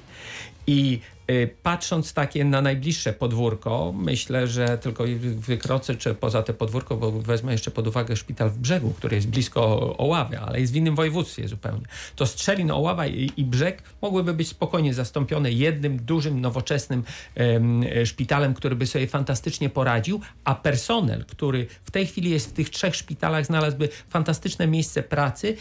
[0.68, 1.00] I
[1.32, 5.04] y, patrząc takie na najbliższe podwórko, myślę, że tylko
[5.36, 9.28] wykroczę czy poza te podwórko, bo wezmę jeszcze pod uwagę szpital w Brzegu, który jest
[9.28, 11.86] blisko Oławy, ale jest w innym województwie zupełnie.
[12.16, 17.04] To Strzelin, Oława i, Brzeg mogłyby być spokojnie zastąpione jednym dużym, nowoczesnym
[17.36, 22.54] em, szpitalem, który by sobie fantastycznie poradził, a personel, który w tej chwili jest w
[22.54, 25.58] tych trzech szpitalach, znalazłby fantastyczne miejsce pracy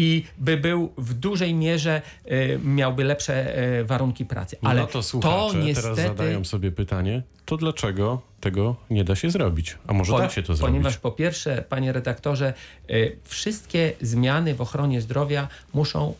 [0.00, 4.56] i by był w dużej mierze, e, miałby lepsze e, warunki pracy.
[4.62, 9.78] Ale no to słuchacze teraz zadają sobie pytanie, to dlaczego tego nie da się zrobić?
[9.86, 10.74] A może da się to zrobić?
[10.74, 12.54] Ponieważ po pierwsze, panie redaktorze,
[12.90, 16.14] y, wszystkie zmiany w ochronie zdrowia muszą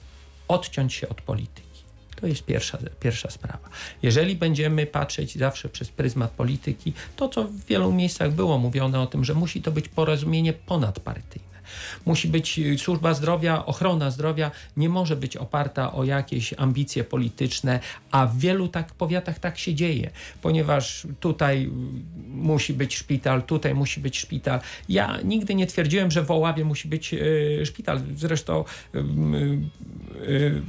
[0.48, 1.82] odciąć się od polityki.
[2.20, 3.68] To jest pierwsza, pierwsza sprawa.
[4.02, 9.06] Jeżeli będziemy patrzeć zawsze przez pryzmat polityki, to co w wielu miejscach było mówione o
[9.06, 11.49] tym, że musi to być porozumienie ponadpartyjne.
[12.06, 17.80] Musi być y, służba zdrowia, ochrona zdrowia nie może być oparta o jakieś ambicje polityczne,
[18.10, 20.10] a w wielu tak powiatach tak się dzieje,
[20.42, 21.68] ponieważ tutaj y,
[22.28, 24.60] musi być szpital, tutaj musi być szpital.
[24.88, 28.00] Ja nigdy nie twierdziłem, że w Oławie musi być y, szpital.
[28.14, 28.64] Zresztą
[28.94, 28.98] y,
[30.28, 30.62] y,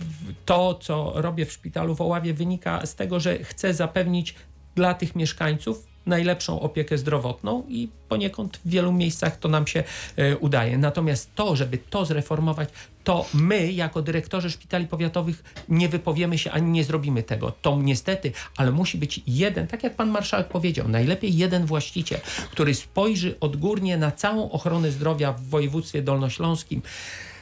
[0.45, 4.35] to, co robię w szpitalu w Oławie wynika z tego, że chcę zapewnić
[4.75, 9.83] dla tych mieszkańców najlepszą opiekę zdrowotną i poniekąd w wielu miejscach to nam się
[10.15, 10.77] e, udaje.
[10.77, 12.69] Natomiast to, żeby to zreformować,
[13.03, 17.51] to my jako dyrektorzy szpitali powiatowych nie wypowiemy się ani nie zrobimy tego.
[17.61, 22.19] To niestety, ale musi być jeden, tak jak pan marszałek powiedział, najlepiej jeden właściciel,
[22.51, 26.81] który spojrzy odgórnie na całą ochronę zdrowia w województwie dolnośląskim,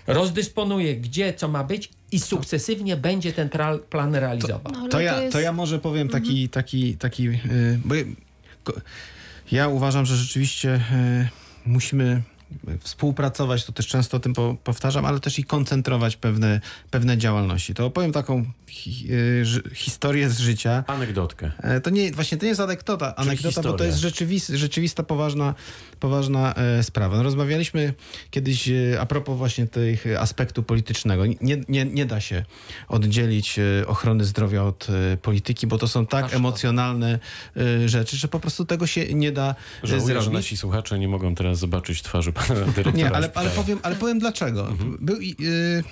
[0.07, 3.49] rozdysponuje gdzie co ma być i sukcesywnie będzie ten
[3.89, 4.73] plan realizował.
[4.73, 7.39] No, ale To ja, jest- to ja może powiem taki, taki, taki yy,
[7.85, 7.95] bo
[9.51, 11.27] ja- uważam, że rzeczywiście yy,
[11.65, 12.21] musimy
[12.79, 17.73] współpracować, to też często o tym po, powtarzam, ale też i koncentrować pewne, pewne działalności.
[17.73, 19.07] To opowiem taką hi,
[19.43, 20.83] ży- historię z życia.
[20.87, 21.51] Anegdotkę.
[21.57, 25.55] E, To nie, właśnie to nie jest anegdota, anegdota bo to jest rzeczywista, rzeczywista poważna,
[25.99, 27.17] poważna e, sprawa.
[27.17, 27.93] No, rozmawialiśmy
[28.31, 31.25] kiedyś e, a propos właśnie tych aspektu politycznego.
[31.25, 31.35] Nie,
[31.69, 32.45] nie, nie da się
[32.87, 34.87] oddzielić ochrony zdrowia od
[35.21, 36.37] polityki, bo to są tak szkoda.
[36.37, 37.19] emocjonalne
[37.57, 40.33] e, rzeczy, że po prostu tego się nie da Żałuję, że zrobić.
[40.33, 44.19] nasi słuchacze nie mogą teraz zobaczyć twarzy pana dyrektora Nie, ale, ale, powiem, ale powiem
[44.19, 44.67] dlaczego.
[44.67, 44.97] Mhm.
[45.01, 45.83] Był, i- y,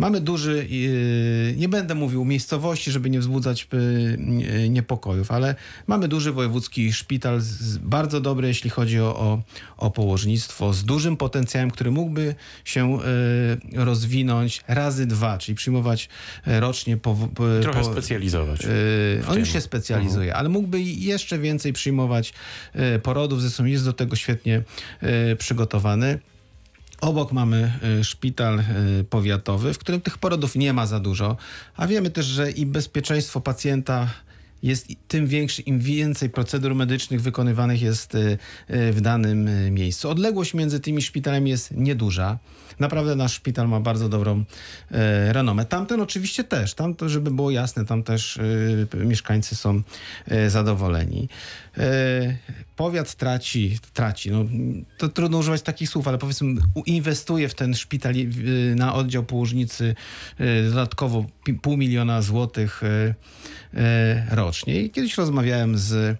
[0.00, 5.54] mamy duży, y, nie będę mówił miejscowości, żeby nie wzbudzać y, niepokojów, ale
[5.86, 7.40] mamy duży wojewódzki szpital,
[7.80, 9.42] bardzo dobry, jeśli chodzi o, o,
[9.76, 12.34] o położnictwo, z dużym potencjałem, który mógłby
[12.64, 12.98] się
[13.74, 16.08] y, rozwinąć razy dwa, czyli przyjmować
[16.48, 18.60] y, rocznie po, po, Trochę specjalizować.
[19.28, 22.32] On już się specjalizuje, ale mógłby jeszcze więcej przyjmować
[23.02, 24.62] porodów, zresztą jest do tego świetnie
[25.38, 26.18] przygotowany.
[27.00, 28.60] Obok mamy y, szpital
[29.00, 31.36] y, powiatowy, w którym tych porodów nie ma za dużo,
[31.76, 34.08] a wiemy też, że i bezpieczeństwo pacjenta
[34.62, 38.38] jest tym większe, im więcej procedur medycznych wykonywanych jest y,
[38.70, 40.10] y, w danym y, miejscu.
[40.10, 42.38] Odległość między tymi szpitalami jest nieduża.
[42.78, 44.44] Naprawdę nasz szpital ma bardzo dobrą
[45.28, 45.64] renomę.
[45.64, 48.38] Tamten oczywiście też, tam to, żeby było jasne, tam też
[48.94, 49.82] mieszkańcy są
[50.48, 51.28] zadowoleni.
[52.76, 54.44] Powiat traci, traci, no,
[54.98, 58.14] to trudno używać takich słów, ale powiedzmy inwestuje w ten szpital
[58.76, 59.94] na oddział położnicy
[60.68, 61.24] dodatkowo
[61.62, 63.14] pół miliona złotych e,
[63.74, 64.80] e, rocznie.
[64.82, 66.18] I kiedyś rozmawiałem z,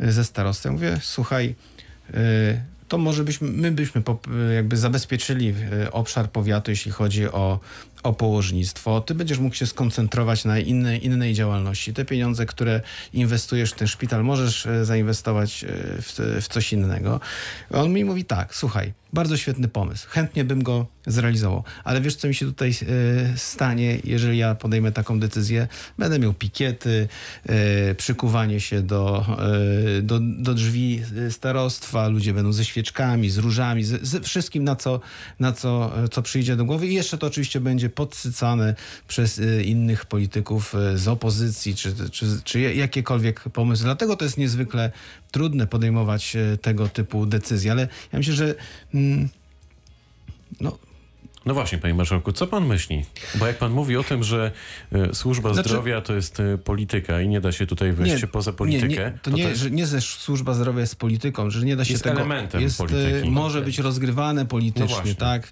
[0.00, 1.54] ze starostą, mówię, słuchaj,
[2.14, 4.02] e, to może byśmy, my byśmy
[4.54, 7.60] jakby zabezpieczyli e, obszar powiatu, jeśli chodzi o,
[8.02, 9.00] o położnictwo.
[9.00, 11.94] Ty będziesz mógł się skoncentrować na innej, innej działalności.
[11.94, 12.80] Te pieniądze, które
[13.12, 15.64] inwestujesz w ten szpital, możesz e, zainwestować
[16.02, 17.20] w, w coś innego.
[17.70, 20.06] On mi mówi tak, słuchaj, bardzo świetny pomysł.
[20.10, 21.64] Chętnie bym go zrealizował.
[21.84, 22.74] Ale wiesz, co mi się tutaj e,
[23.38, 25.68] stanie, jeżeli ja podejmę taką decyzję?
[25.98, 27.08] Będę miał pikiety,
[27.46, 29.26] e, przykuwanie się do,
[29.98, 34.76] e, do, do drzwi starostwa, ludzie będą ze świeczkami, z różami, ze, ze wszystkim, na
[34.76, 35.00] co,
[35.40, 36.88] na co, co przyjdzie do głowy.
[36.88, 38.74] I jeszcze to oczywiście będzie podsycane
[39.08, 43.84] przez innych polityków z opozycji, czy, czy, czy jakiekolwiek pomysły.
[43.84, 44.92] Dlatego to jest niezwykle
[45.30, 47.72] trudne podejmować tego typu decyzje.
[47.72, 48.54] Ale ja myślę, że
[48.94, 49.28] mm,
[50.60, 50.78] no,
[51.46, 53.04] No właśnie, panie marszałku, co pan myśli?
[53.34, 54.50] Bo jak pan mówi o tym, że
[54.92, 58.52] e, służba Znaczy- zdrowia to jest e, polityka i nie da się tutaj wyjść poza
[58.52, 61.84] politykę, Nie, nie, to, nie, że nie ze służba zdrowia jest polityką, że nie da
[61.84, 62.16] się Jest tego...
[62.16, 63.30] elementem jest, e, polityki.
[63.30, 65.14] Może być rozgrywane No politycznie, właśnie.
[65.14, 65.48] tak?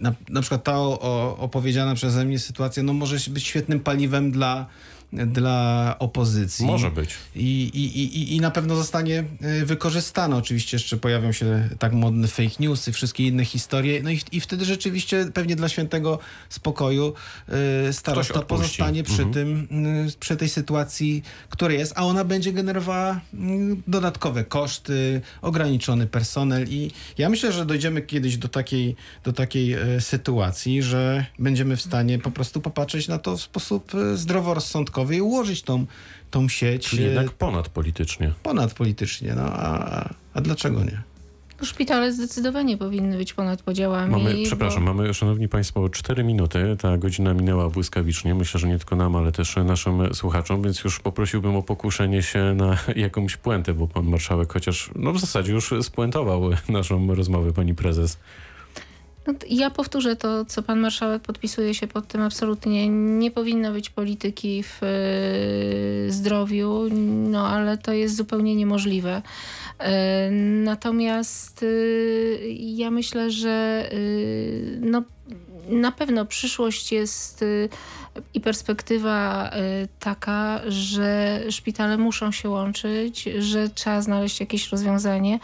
[0.00, 4.66] Na, na przykład ta o, opowiedziana przeze mnie sytuacja no może być świetnym paliwem dla
[5.12, 6.66] dla opozycji.
[6.66, 7.10] Może być.
[7.36, 9.24] I, i, i, I na pewno zostanie
[9.62, 10.36] y, wykorzystane.
[10.36, 14.02] Oczywiście jeszcze pojawią się tak modne fake newsy, wszystkie inne historie.
[14.02, 17.12] No i, i wtedy rzeczywiście pewnie dla świętego spokoju
[17.88, 19.32] y, starosta pozostanie przy Mhm.
[19.32, 19.68] tym,
[20.08, 23.18] y, przy tej sytuacji, która jest, a ona będzie generowała y,
[23.86, 30.00] dodatkowe koszty, ograniczony personel i ja myślę, że dojdziemy kiedyś do takiej, do takiej y,
[30.00, 34.16] sytuacji, że będziemy w stanie po prostu popatrzeć na to w sposób y,
[35.06, 35.86] zdroworozsądkowy i ułożyć tą,
[36.30, 38.32] tą sieć Czyli y, jednak ponadpolitycznie.
[38.42, 39.34] ponadpolitycznie.
[39.34, 41.02] No, a, a dlaczego nie?
[41.62, 44.10] Szpitale zdecydowanie powinny być ponad podziałami.
[44.12, 46.76] Mamy, bo- przepraszam, mamy, szanowni państwo, 4 minuty.
[46.78, 48.34] Ta godzina minęła błyskawicznie.
[48.34, 52.54] Myślę, że nie tylko nam, ale też naszym słuchaczom, więc już poprosiłbym o pokuszenie się
[52.54, 57.74] na jakąś puentę, bo pan marszałek chociaż, no w zasadzie już spuentował naszą rozmowę, pani
[57.74, 58.18] prezes.
[59.26, 62.88] No, ja powtórzę to, co pan marszałek podpisuje się pod tym absolutnie.
[62.88, 66.88] Nie powinno być polityki w e, zdrowiu,
[67.28, 69.22] no ale to jest zupełnie niemożliwe.
[69.78, 70.30] E,
[70.64, 71.66] natomiast e,
[72.50, 73.90] ja myślę, że
[74.80, 75.02] no,
[75.68, 77.46] na pewno przyszłość jest e,
[78.34, 85.38] i perspektywa e, taka, że szpitale muszą się łączyć, że trzeba znaleźć jakieś rozwiązanie.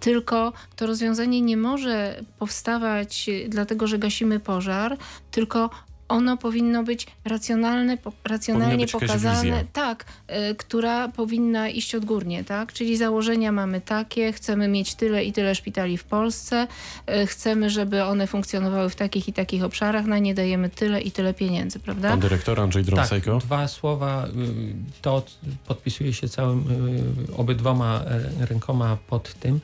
[0.00, 4.96] Tylko to rozwiązanie nie może powstawać e, dlatego, że gasimy pożar,
[5.30, 5.70] tylko
[6.10, 10.04] ono powinno być racjonalne, po, racjonalnie być pokazane, tak,
[10.50, 12.72] y, która powinna iść odgórnie, tak?
[12.72, 16.66] Czyli założenia mamy takie, chcemy mieć tyle i tyle szpitali w Polsce,
[17.22, 21.10] y, chcemy, żeby one funkcjonowały w takich i takich obszarach, na nie dajemy tyle i
[21.10, 22.10] tyle pieniędzy, prawda?
[22.10, 23.38] Pan dyrektor Andrzej Tak, Drąsejko.
[23.38, 24.26] dwa słowa.
[24.26, 25.22] y, To
[25.66, 26.58] podpisuje się całym,
[27.30, 28.00] y, obydwoma
[28.40, 29.60] e, rękoma pod tym.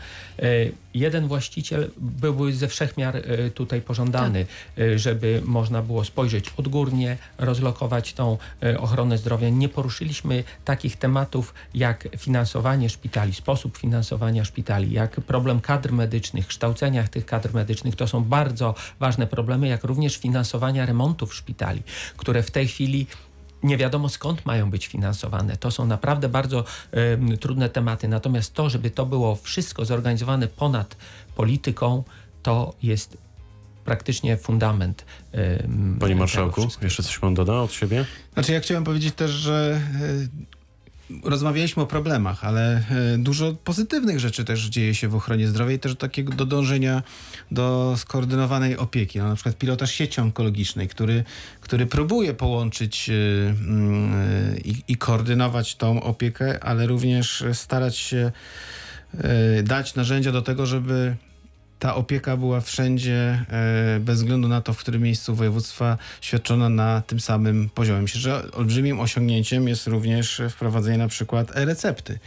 [0.97, 4.47] Jeden właściciel byłby ze wszechmiar y, tutaj pożądany,
[4.79, 9.49] y, żeby można było spojrzeć odgórnie, rozlokować tą y, ochronę zdrowia.
[9.49, 17.09] Nie poruszyliśmy takich tematów jak finansowanie szpitali, sposób finansowania szpitali, jak problem kadr medycznych, kształcenia
[17.09, 17.97] tych kadr medycznych.
[17.97, 21.83] To są bardzo ważne problemy, jak również finansowania remontów szpitali,
[22.17, 23.07] które w tej chwili
[23.67, 25.57] nie wiadomo skąd mają być finansowane.
[25.57, 28.09] To są naprawdę bardzo em, trudne tematy.
[28.09, 30.97] Natomiast to, żeby to było wszystko zorganizowane ponad
[31.37, 32.05] polityką,
[32.43, 33.19] to jest
[33.85, 35.05] praktycznie fundament.
[36.01, 38.05] Panie marszałku, jeszcze coś pan doda od siebie?
[38.35, 39.81] Znaczy ja chciałem powiedzieć też, że
[40.43, 40.56] e,
[41.25, 45.79] rozmawialiśmy o problemach, ale e, dużo pozytywnych rzeczy też dzieje się w ochronie zdrowia i
[45.79, 47.03] też takiego do dążenia
[47.51, 49.19] do skoordynowanej opieki.
[49.19, 51.25] No, na przykład pilotaż sieci onkologicznej, który,
[51.61, 53.13] który próbuje połączyć e,
[53.49, 58.33] mm, e, i, i koordynować tą opiekę, ale również starać się
[59.63, 61.17] dać narzędzia do tego, żeby
[61.79, 67.03] ta opieka była wszędzie, e, bez względu na to, w którym miejscu województwa, świadczona na
[67.07, 68.03] tym samym poziomie.
[68.03, 72.19] Myślę, że olbrzymim osiągnięciem jest również wprowadzenie na przykład e-recepty.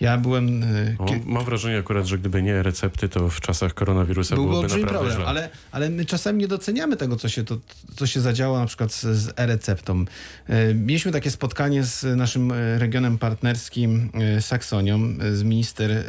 [0.00, 0.62] Ja byłem...
[0.62, 0.66] e,
[0.98, 4.68] O, kie- mam wrażenie akurat, że gdyby nie recepty, to w czasach koronawirusa Byłby byłoby
[4.68, 5.26] naprawdę problem, źle.
[5.26, 7.58] ale, ale my czasami nie doceniamy tego, co się, to,
[7.96, 10.04] co się zadziało na przykład z, z e-receptą.
[10.48, 15.00] E, Mieliśmy takie spotkanie z naszym e, regionem partnerskim Saksonią,
[15.32, 16.04] z minister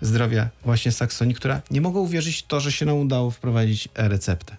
[0.00, 4.56] zdrowia właśnie Saksonii, która nie mogła uwierzyć w to, że się nam udało wprowadzić e-receptę.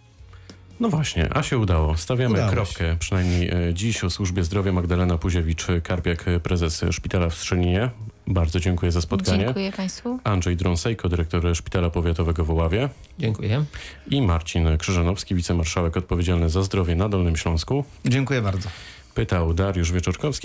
[0.79, 1.97] No właśnie, a się udało.
[1.97, 7.89] Stawiamy Udało kropkę, przynajmniej dziś o służbie zdrowia Magdalena Puziewicz-Karpiak, prezes Szpitala w Strzelinie.
[8.27, 9.45] Bardzo dziękuję za spotkanie.
[9.45, 10.19] Dziękuję Państwu.
[10.23, 13.65] Andrzej Drąsejko, dyrektor Szpitala Powiatowego w Oławie Dziękuję.
[14.09, 17.83] i Marcin Krzyżanowski, wicemarszałek odpowiedzialny za zdrowie na Dolnym Śląsku.
[18.05, 18.69] Dziękuję bardzo.
[19.13, 20.33] Pytał Dariusz Wieczorkowski.